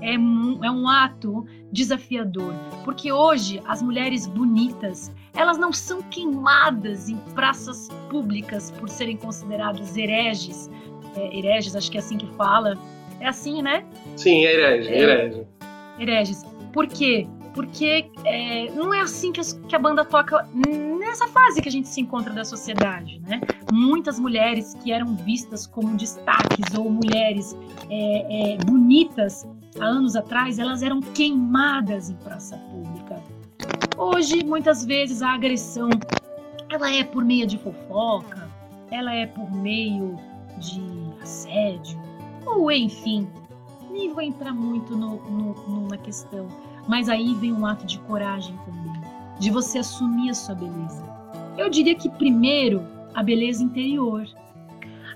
[0.00, 2.54] é um, é um ato desafiador,
[2.84, 9.96] porque hoje as mulheres bonitas elas não são queimadas em praças públicas por serem consideradas
[9.96, 10.70] hereges,
[11.16, 12.78] é, hereges, acho que é assim que fala,
[13.20, 13.84] é assim, né?
[14.16, 15.46] Sim, é herege, é, herege.
[15.98, 16.44] Hereges.
[16.72, 17.26] Por quê?
[17.54, 21.88] Porque é, não é assim que, que a banda toca nessa fase que a gente
[21.88, 23.40] se encontra da sociedade, né?
[23.72, 27.56] Muitas mulheres que eram vistas como destaques ou mulheres
[27.90, 29.46] é, é, bonitas
[29.80, 32.97] há anos atrás, elas eram queimadas em praça pública.
[33.98, 35.90] Hoje, muitas vezes, a agressão
[36.70, 38.48] ela é por meio de fofoca,
[38.92, 40.16] ela é por meio
[40.56, 40.80] de
[41.20, 42.00] assédio,
[42.46, 43.28] ou enfim,
[43.90, 46.46] nem vou entrar muito no, no, no, na questão,
[46.86, 49.02] mas aí vem um ato de coragem também,
[49.40, 51.04] de você assumir a sua beleza.
[51.56, 54.28] Eu diria que primeiro a beleza interior.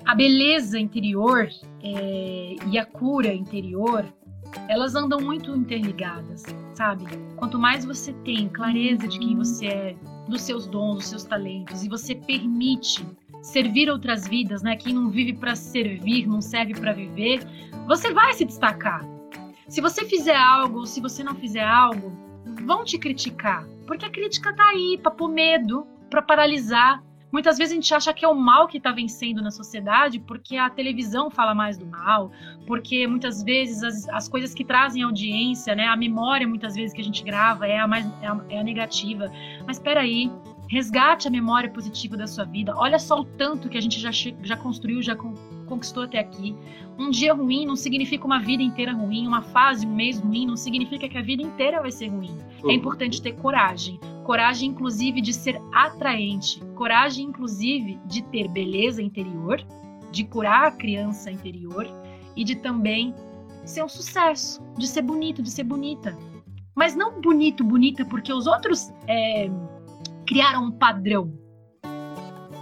[0.05, 1.49] A beleza interior
[1.85, 4.05] é, e a cura interior
[4.69, 6.45] elas andam muito interligadas,
[6.75, 7.05] sabe?
[7.37, 9.97] Quanto mais você tem clareza de quem você é,
[10.29, 13.05] dos seus dons, dos seus talentos, e você permite
[13.43, 14.77] servir outras vidas, né?
[14.77, 17.41] Quem não vive para servir, não serve para viver,
[17.87, 19.05] você vai se destacar.
[19.69, 22.13] Se você fizer algo, se você não fizer algo,
[22.65, 27.73] vão te criticar, porque a crítica tá aí para pôr medo, para paralisar, Muitas vezes
[27.73, 31.31] a gente acha que é o mal que está vencendo na sociedade porque a televisão
[31.31, 32.31] fala mais do mal,
[32.67, 37.01] porque muitas vezes as, as coisas que trazem audiência, né, a memória muitas vezes que
[37.01, 39.33] a gente grava é a mais é a, é a negativa.
[39.67, 40.31] Mas espera aí,
[40.69, 42.75] resgate a memória positiva da sua vida.
[42.77, 45.17] Olha só o tanto que a gente já, já construiu, já
[45.67, 46.55] conquistou até aqui.
[46.99, 50.57] Um dia ruim não significa uma vida inteira ruim, uma fase, um mês ruim não
[50.57, 52.37] significa que a vida inteira vai ser ruim.
[52.63, 52.73] É uhum.
[52.73, 59.65] importante ter coragem coragem inclusive de ser atraente, coragem inclusive de ter beleza interior,
[60.11, 61.89] de curar a criança interior
[62.37, 63.15] e de também
[63.65, 66.17] ser um sucesso, de ser bonito, de ser bonita.
[66.75, 69.51] Mas não bonito, bonita, porque os outros é,
[70.27, 71.33] criaram um padrão.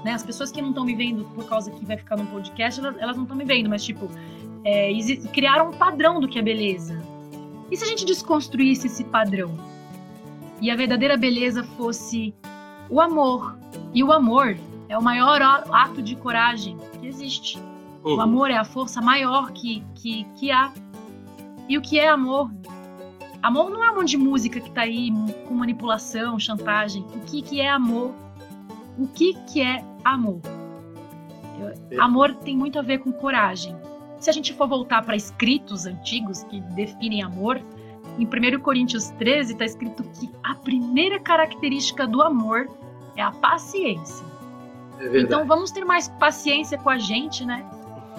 [0.05, 0.13] Né?
[0.13, 2.97] As pessoas que não estão me vendo por causa que vai ficar no podcast, elas,
[2.99, 4.09] elas não estão me vendo, mas tipo,
[4.65, 4.91] é,
[5.33, 7.01] criaram um padrão do que é beleza.
[7.71, 9.55] E se a gente desconstruísse esse padrão?
[10.61, 12.35] E a verdadeira beleza fosse
[12.89, 13.57] o amor.
[13.95, 14.57] E o amor
[14.89, 17.59] é o maior ato de coragem que existe.
[18.05, 18.17] Uhum.
[18.17, 20.73] O amor é a força maior que, que, que há.
[21.69, 22.51] E o que é amor?
[23.43, 25.11] Amor não é um monte de música que tá aí
[25.49, 27.03] com manipulação, chantagem.
[27.15, 28.13] O que, que é amor?
[28.99, 30.41] O que, que é amor?
[31.99, 33.77] Amor tem muito a ver com coragem.
[34.19, 37.61] Se a gente for voltar para escritos antigos que definem amor,
[38.21, 42.69] em 1 Coríntios 13 está escrito que a primeira característica do amor
[43.17, 44.25] é a paciência.
[45.01, 47.65] É então vamos ter mais paciência com a gente, né?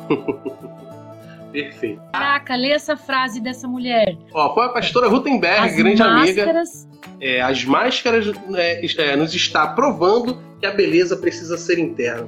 [1.51, 2.01] Perfeito.
[2.13, 4.17] Caraca, lê essa frase dessa mulher.
[4.33, 6.85] Ó, foi a pastora Rutenberg, as grande máscaras...
[6.85, 6.91] amiga.
[7.19, 8.25] É, as máscaras
[8.55, 12.27] é, é, nos está provando que a beleza precisa ser interna.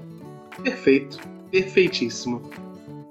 [0.61, 1.17] Perfeito.
[1.49, 2.41] Perfeitíssimo.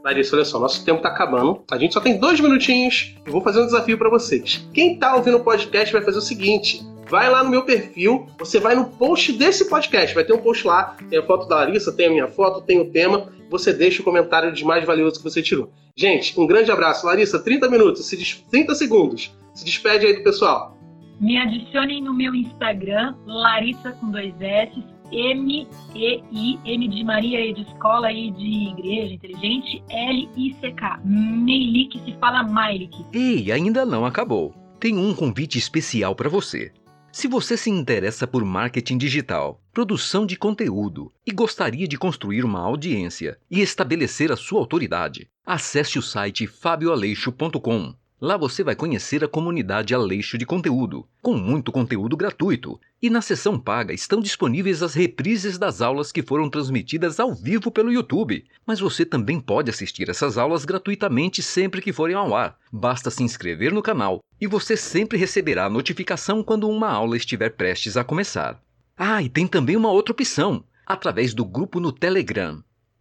[0.04, 1.62] Larissa, olha só, nosso tempo tá acabando.
[1.70, 3.14] A gente só tem dois minutinhos.
[3.24, 4.68] Eu vou fazer um desafio para vocês.
[4.74, 8.58] Quem tá ouvindo o podcast vai fazer o seguinte: vai lá no meu perfil, você
[8.58, 11.92] vai no post desse podcast, vai ter um post lá, tem a foto da Larissa,
[11.92, 15.24] tem a minha foto, tem o tema, você deixa o comentário de mais valioso que
[15.24, 15.70] você tirou.
[15.94, 17.06] Gente, um grande abraço.
[17.06, 18.10] Larissa, 30 minutos,
[18.50, 19.32] 30 segundos.
[19.54, 20.76] Se despede aí do pessoal.
[21.20, 24.82] Me adicionem no meu Instagram, Larissa com dois S,
[25.12, 30.56] M, E, I, M de Maria, E de escola, I de igreja inteligente, L, I,
[30.60, 31.00] C, K.
[31.04, 33.04] Meilik se fala Mailik.
[33.12, 34.54] Ei, ainda não acabou.
[34.80, 36.72] Tem um convite especial para você.
[37.12, 42.60] Se você se interessa por marketing digital, produção de conteúdo e gostaria de construir uma
[42.60, 49.28] audiência e estabelecer a sua autoridade, acesse o site fabioaleixo.com Lá você vai conhecer a
[49.28, 52.80] comunidade Aleixo de Conteúdo, com muito conteúdo gratuito.
[53.02, 57.68] E na seção paga estão disponíveis as reprises das aulas que foram transmitidas ao vivo
[57.68, 58.44] pelo YouTube.
[58.64, 62.56] Mas você também pode assistir essas aulas gratuitamente sempre que forem ao ar.
[62.72, 67.50] Basta se inscrever no canal e você sempre receberá a notificação quando uma aula estiver
[67.50, 68.62] prestes a começar.
[68.96, 72.62] Ah, e tem também uma outra opção, através do grupo no Telegram.